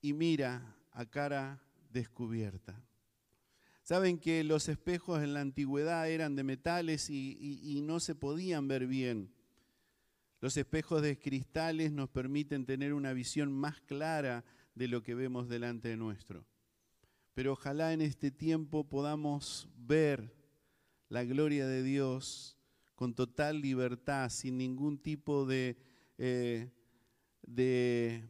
y 0.01 0.13
mira 0.13 0.77
a 0.93 1.07
cara 1.07 1.63
descubierta. 1.91 2.83
Saben 3.83 4.19
que 4.19 4.43
los 4.43 4.69
espejos 4.69 5.23
en 5.23 5.35
la 5.35 5.43
antigüedad 5.43 6.11
eran 6.11 6.35
de 6.35 6.43
metales 6.43 7.09
y 7.09 7.81
no 7.85 8.01
se 8.01 8.17
podían 8.17 8.67
ver 8.67 8.87
bien. 8.89 9.36
Los 10.41 10.57
espejos 10.57 11.03
de 11.03 11.19
cristales 11.19 11.93
nos 11.93 12.11
permiten 12.11 12.67
tener 12.67 12.93
una 12.93 13.13
visión 13.13 13.53
más 13.53 13.81
clara 13.81 14.45
de 14.75 14.89
lo 14.89 15.03
que 15.03 15.15
vemos 15.15 15.49
delante 15.49 15.89
de 15.89 15.97
nuestro. 15.97 16.45
Pero 17.35 17.53
ojalá 17.53 17.93
en 17.93 18.01
este 18.01 18.31
tiempo 18.31 18.85
podamos 18.85 19.69
ver 19.77 20.35
la 21.09 21.25
gloria 21.25 21.67
de 21.67 21.83
Dios 21.83 22.57
con 22.95 23.15
total 23.15 23.61
libertad, 23.61 24.31
sin 24.31 24.57
ningún 24.57 24.99
tipo 24.99 25.45
de, 25.45 25.77
eh, 26.17 26.71
de, 27.43 28.25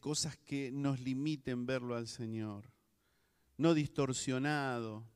cosas 0.00 0.36
que 0.36 0.70
nos 0.70 1.00
limiten 1.00 1.64
verlo 1.64 1.94
al 1.96 2.08
Señor. 2.08 2.70
No 3.56 3.72
distorsionado, 3.74 5.08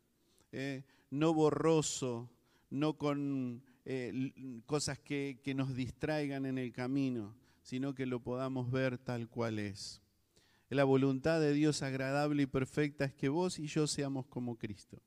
eh, 0.53 0.85
no 1.11 1.35
borroso, 1.35 2.31
no 2.71 2.97
con 2.97 3.66
eh, 3.87 4.63
cosas 4.67 4.99
que, 4.99 5.41
que 5.43 5.55
nos 5.55 5.75
distraigan 5.75 6.45
en 6.45 6.59
el 6.59 6.73
camino, 6.73 7.37
sino 7.63 7.95
que 7.95 8.05
lo 8.05 8.21
podamos 8.21 8.71
ver 8.71 8.99
tal 8.99 9.29
cual 9.29 9.61
es. 9.61 10.03
La 10.69 10.83
voluntad 10.83 11.41
de 11.41 11.53
Dios 11.53 11.83
agradable 11.83 12.43
y 12.43 12.47
perfecta 12.47 13.05
es 13.05 13.15
que 13.15 13.29
vos 13.29 13.61
y 13.61 13.69
yo 13.69 13.87
seamos 13.87 14.27
como 14.27 14.59
Cristo. 14.59 15.01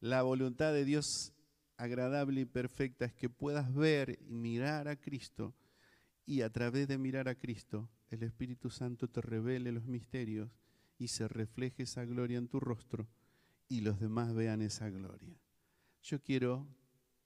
La 0.00 0.22
voluntad 0.22 0.74
de 0.74 0.84
Dios 0.84 1.32
agradable 1.78 2.42
y 2.42 2.44
perfecta 2.44 3.06
es 3.06 3.14
que 3.14 3.30
puedas 3.30 3.74
ver 3.74 4.18
y 4.28 4.34
mirar 4.34 4.86
a 4.86 4.96
Cristo 4.96 5.54
y 6.26 6.42
a 6.42 6.50
través 6.50 6.86
de 6.86 6.98
mirar 6.98 7.28
a 7.28 7.34
Cristo 7.34 7.88
el 8.10 8.22
Espíritu 8.22 8.68
Santo 8.70 9.08
te 9.08 9.22
revele 9.22 9.72
los 9.72 9.86
misterios 9.86 10.50
y 10.98 11.08
se 11.08 11.28
refleje 11.28 11.84
esa 11.84 12.04
gloria 12.04 12.36
en 12.36 12.48
tu 12.48 12.60
rostro 12.60 13.08
y 13.68 13.80
los 13.80 13.98
demás 14.00 14.34
vean 14.34 14.60
esa 14.60 14.90
gloria. 14.90 15.40
Yo 16.02 16.20
quiero 16.20 16.66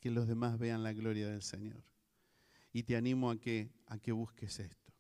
que 0.05 0.11
los 0.11 0.29
demás 0.29 0.59
vean 0.59 0.83
la 0.83 0.93
gloria 0.93 1.31
del 1.31 1.41
Señor. 1.41 1.83
Y 2.75 2.83
te 2.83 2.95
animo 2.95 3.31
a 3.31 3.41
que, 3.41 3.71
a 3.87 3.97
que 3.97 4.13
busques 4.13 4.61
esto. 4.61 4.93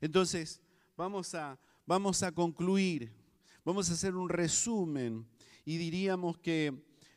Entonces, 0.00 0.62
vamos 0.96 1.34
a, 1.34 1.58
vamos 1.84 2.22
a 2.22 2.30
concluir, 2.30 3.12
vamos 3.64 3.90
a 3.90 3.94
hacer 3.94 4.14
un 4.14 4.28
resumen 4.28 5.26
y 5.64 5.76
diríamos 5.76 6.38
que 6.38 6.72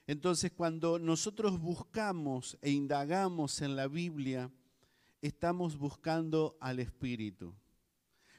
entonces 0.08 0.52
cuando 0.52 0.98
nosotros 0.98 1.60
buscamos 1.62 2.58
e 2.60 2.72
indagamos 2.72 3.62
en 3.62 3.76
la 3.76 3.88
Biblia, 3.88 4.52
estamos 5.22 5.78
buscando 5.78 6.58
al 6.60 6.80
Espíritu. 6.80 7.54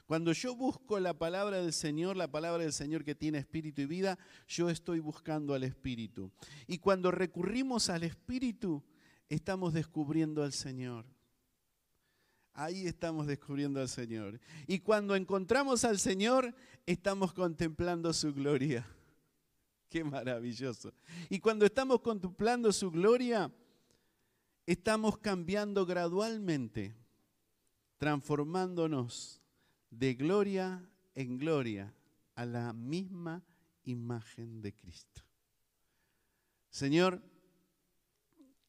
Cuando 0.09 0.33
yo 0.33 0.57
busco 0.57 0.99
la 0.99 1.13
palabra 1.13 1.61
del 1.61 1.75
Señor, 1.75 2.17
la 2.17 2.31
palabra 2.31 2.63
del 2.63 2.73
Señor 2.73 3.05
que 3.05 3.15
tiene 3.15 3.37
espíritu 3.37 3.83
y 3.83 3.85
vida, 3.85 4.19
yo 4.47 4.71
estoy 4.71 5.01
buscando 5.01 5.53
al 5.53 5.65
Espíritu. 5.65 6.33
Y 6.67 6.79
cuando 6.79 7.11
recurrimos 7.11 7.91
al 7.91 8.05
Espíritu, 8.05 8.83
estamos 9.29 9.75
descubriendo 9.75 10.43
al 10.43 10.55
Señor. 10.55 11.05
Ahí 12.55 12.87
estamos 12.87 13.27
descubriendo 13.27 13.83
al 13.83 13.89
Señor. 13.91 14.41
Y 14.67 14.79
cuando 14.79 15.15
encontramos 15.15 15.85
al 15.85 15.99
Señor, 15.99 16.55
estamos 16.87 17.35
contemplando 17.35 18.11
su 18.15 18.33
gloria. 18.33 18.89
Qué 19.91 20.05
maravilloso. 20.05 20.91
Y 21.29 21.39
cuando 21.39 21.67
estamos 21.67 22.01
contemplando 22.01 22.73
su 22.73 22.91
gloria, 22.91 23.53
estamos 24.65 25.19
cambiando 25.19 25.85
gradualmente, 25.85 26.97
transformándonos 27.99 29.38
de 29.91 30.15
gloria 30.15 30.89
en 31.15 31.39
gloria 31.39 31.95
a 32.35 32.45
la 32.45 32.73
misma 32.73 33.45
imagen 33.85 34.61
de 34.61 34.75
Cristo. 34.75 35.23
Señor, 36.71 37.23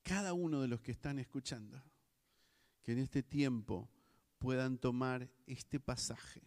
cada 0.02 0.34
uno 0.34 0.62
de 0.62 0.68
los 0.68 0.82
que 0.82 0.92
están 0.92 1.20
escuchando, 1.20 1.84
que 2.82 2.94
en 2.94 3.00
este 3.00 3.22
tiempo 3.22 3.90
puedan 4.40 4.78
tomar 4.78 5.30
este 5.46 5.80
pasaje 5.80 6.42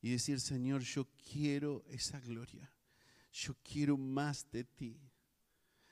y 0.00 0.10
decir, 0.10 0.40
Señor, 0.40 0.82
yo 0.82 1.06
quiero 1.30 1.84
esa 1.86 2.18
gloria, 2.18 2.72
yo 3.30 3.54
quiero 3.62 3.96
más 3.96 4.50
de 4.50 4.64
ti, 4.64 5.00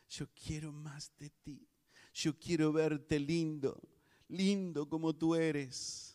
yo 0.08 0.28
quiero 0.32 0.72
más 0.72 1.16
de 1.18 1.30
ti, 1.30 1.68
yo 2.12 2.36
quiero 2.38 2.72
verte 2.72 3.20
lindo, 3.20 3.80
lindo 4.28 4.88
como 4.88 5.14
tú 5.14 5.36
eres. 5.36 6.09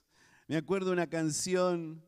Me 0.47 0.57
acuerdo 0.57 0.91
una 0.91 1.07
canción 1.07 2.03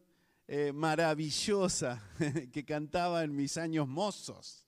eh, 0.47 0.71
maravillosa 0.71 2.03
que 2.53 2.63
cantaba 2.63 3.23
en 3.23 3.35
mis 3.35 3.57
años 3.57 3.87
mozos 3.87 4.67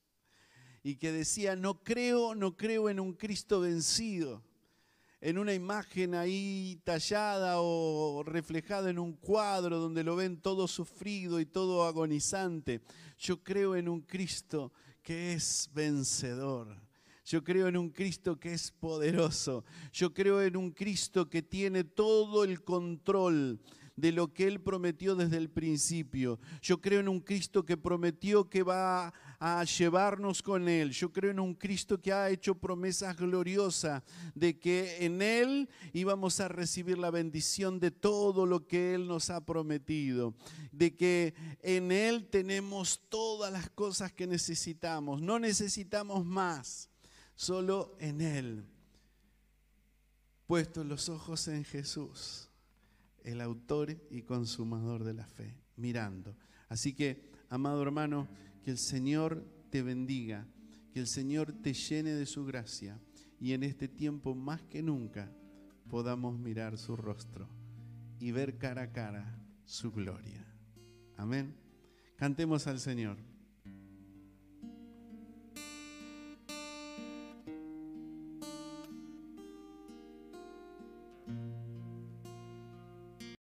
y 0.82 0.96
que 0.96 1.12
decía, 1.12 1.54
no 1.54 1.84
creo, 1.84 2.34
no 2.34 2.56
creo 2.56 2.90
en 2.90 2.98
un 2.98 3.12
Cristo 3.12 3.60
vencido, 3.60 4.42
en 5.20 5.38
una 5.38 5.54
imagen 5.54 6.16
ahí 6.16 6.80
tallada 6.82 7.60
o 7.60 8.24
reflejada 8.24 8.90
en 8.90 8.98
un 8.98 9.12
cuadro 9.12 9.78
donde 9.78 10.02
lo 10.02 10.16
ven 10.16 10.40
todo 10.40 10.66
sufrido 10.66 11.38
y 11.38 11.46
todo 11.46 11.84
agonizante. 11.84 12.80
Yo 13.20 13.44
creo 13.44 13.76
en 13.76 13.88
un 13.88 14.00
Cristo 14.00 14.72
que 15.00 15.34
es 15.34 15.70
vencedor. 15.72 16.89
Yo 17.30 17.44
creo 17.44 17.68
en 17.68 17.76
un 17.76 17.90
Cristo 17.90 18.40
que 18.40 18.52
es 18.52 18.72
poderoso. 18.72 19.64
Yo 19.92 20.12
creo 20.12 20.42
en 20.42 20.56
un 20.56 20.72
Cristo 20.72 21.30
que 21.30 21.42
tiene 21.42 21.84
todo 21.84 22.42
el 22.42 22.64
control 22.64 23.60
de 23.94 24.10
lo 24.10 24.34
que 24.34 24.48
Él 24.48 24.60
prometió 24.60 25.14
desde 25.14 25.36
el 25.36 25.48
principio. 25.48 26.40
Yo 26.60 26.80
creo 26.80 26.98
en 26.98 27.08
un 27.08 27.20
Cristo 27.20 27.64
que 27.64 27.76
prometió 27.76 28.50
que 28.50 28.64
va 28.64 29.14
a 29.38 29.62
llevarnos 29.62 30.42
con 30.42 30.68
Él. 30.68 30.90
Yo 30.90 31.12
creo 31.12 31.30
en 31.30 31.38
un 31.38 31.54
Cristo 31.54 32.02
que 32.02 32.12
ha 32.12 32.30
hecho 32.30 32.56
promesas 32.56 33.16
gloriosas 33.16 34.02
de 34.34 34.58
que 34.58 35.04
en 35.04 35.22
Él 35.22 35.68
íbamos 35.92 36.40
a 36.40 36.48
recibir 36.48 36.98
la 36.98 37.12
bendición 37.12 37.78
de 37.78 37.92
todo 37.92 38.44
lo 38.44 38.66
que 38.66 38.92
Él 38.94 39.06
nos 39.06 39.30
ha 39.30 39.44
prometido. 39.44 40.34
De 40.72 40.96
que 40.96 41.34
en 41.62 41.92
Él 41.92 42.26
tenemos 42.28 43.02
todas 43.08 43.52
las 43.52 43.70
cosas 43.70 44.12
que 44.12 44.26
necesitamos. 44.26 45.22
No 45.22 45.38
necesitamos 45.38 46.24
más, 46.24 46.89
solo 47.40 47.96
en 47.98 48.20
Él. 48.20 48.66
Puestos 50.46 50.84
los 50.84 51.08
ojos 51.08 51.48
en 51.48 51.64
Jesús 51.64 52.50
el 53.24 53.40
autor 53.40 53.96
y 54.10 54.22
consumador 54.22 55.04
de 55.04 55.14
la 55.14 55.26
fe, 55.26 55.56
mirando. 55.76 56.36
Así 56.68 56.92
que, 56.92 57.30
amado 57.48 57.80
hermano, 57.80 58.28
que 58.62 58.70
el 58.70 58.76
Señor 58.76 59.42
te 59.70 59.80
bendiga, 59.80 60.46
que 60.92 61.00
el 61.00 61.06
Señor 61.06 61.52
te 61.52 61.72
llene 61.72 62.12
de 62.12 62.26
su 62.26 62.44
gracia 62.44 63.00
y 63.40 63.54
en 63.54 63.62
este 63.62 63.88
tiempo 63.88 64.34
más 64.34 64.60
que 64.64 64.82
nunca 64.82 65.32
podamos 65.88 66.38
mirar 66.38 66.76
su 66.76 66.94
rostro 66.94 67.48
y 68.18 68.32
ver 68.32 68.58
cara 68.58 68.82
a 68.82 68.92
cara 68.92 69.42
su 69.64 69.92
gloria. 69.92 70.44
Amén. 71.16 71.54
Cantemos 72.16 72.66
al 72.66 72.80
Señor. 72.80 73.29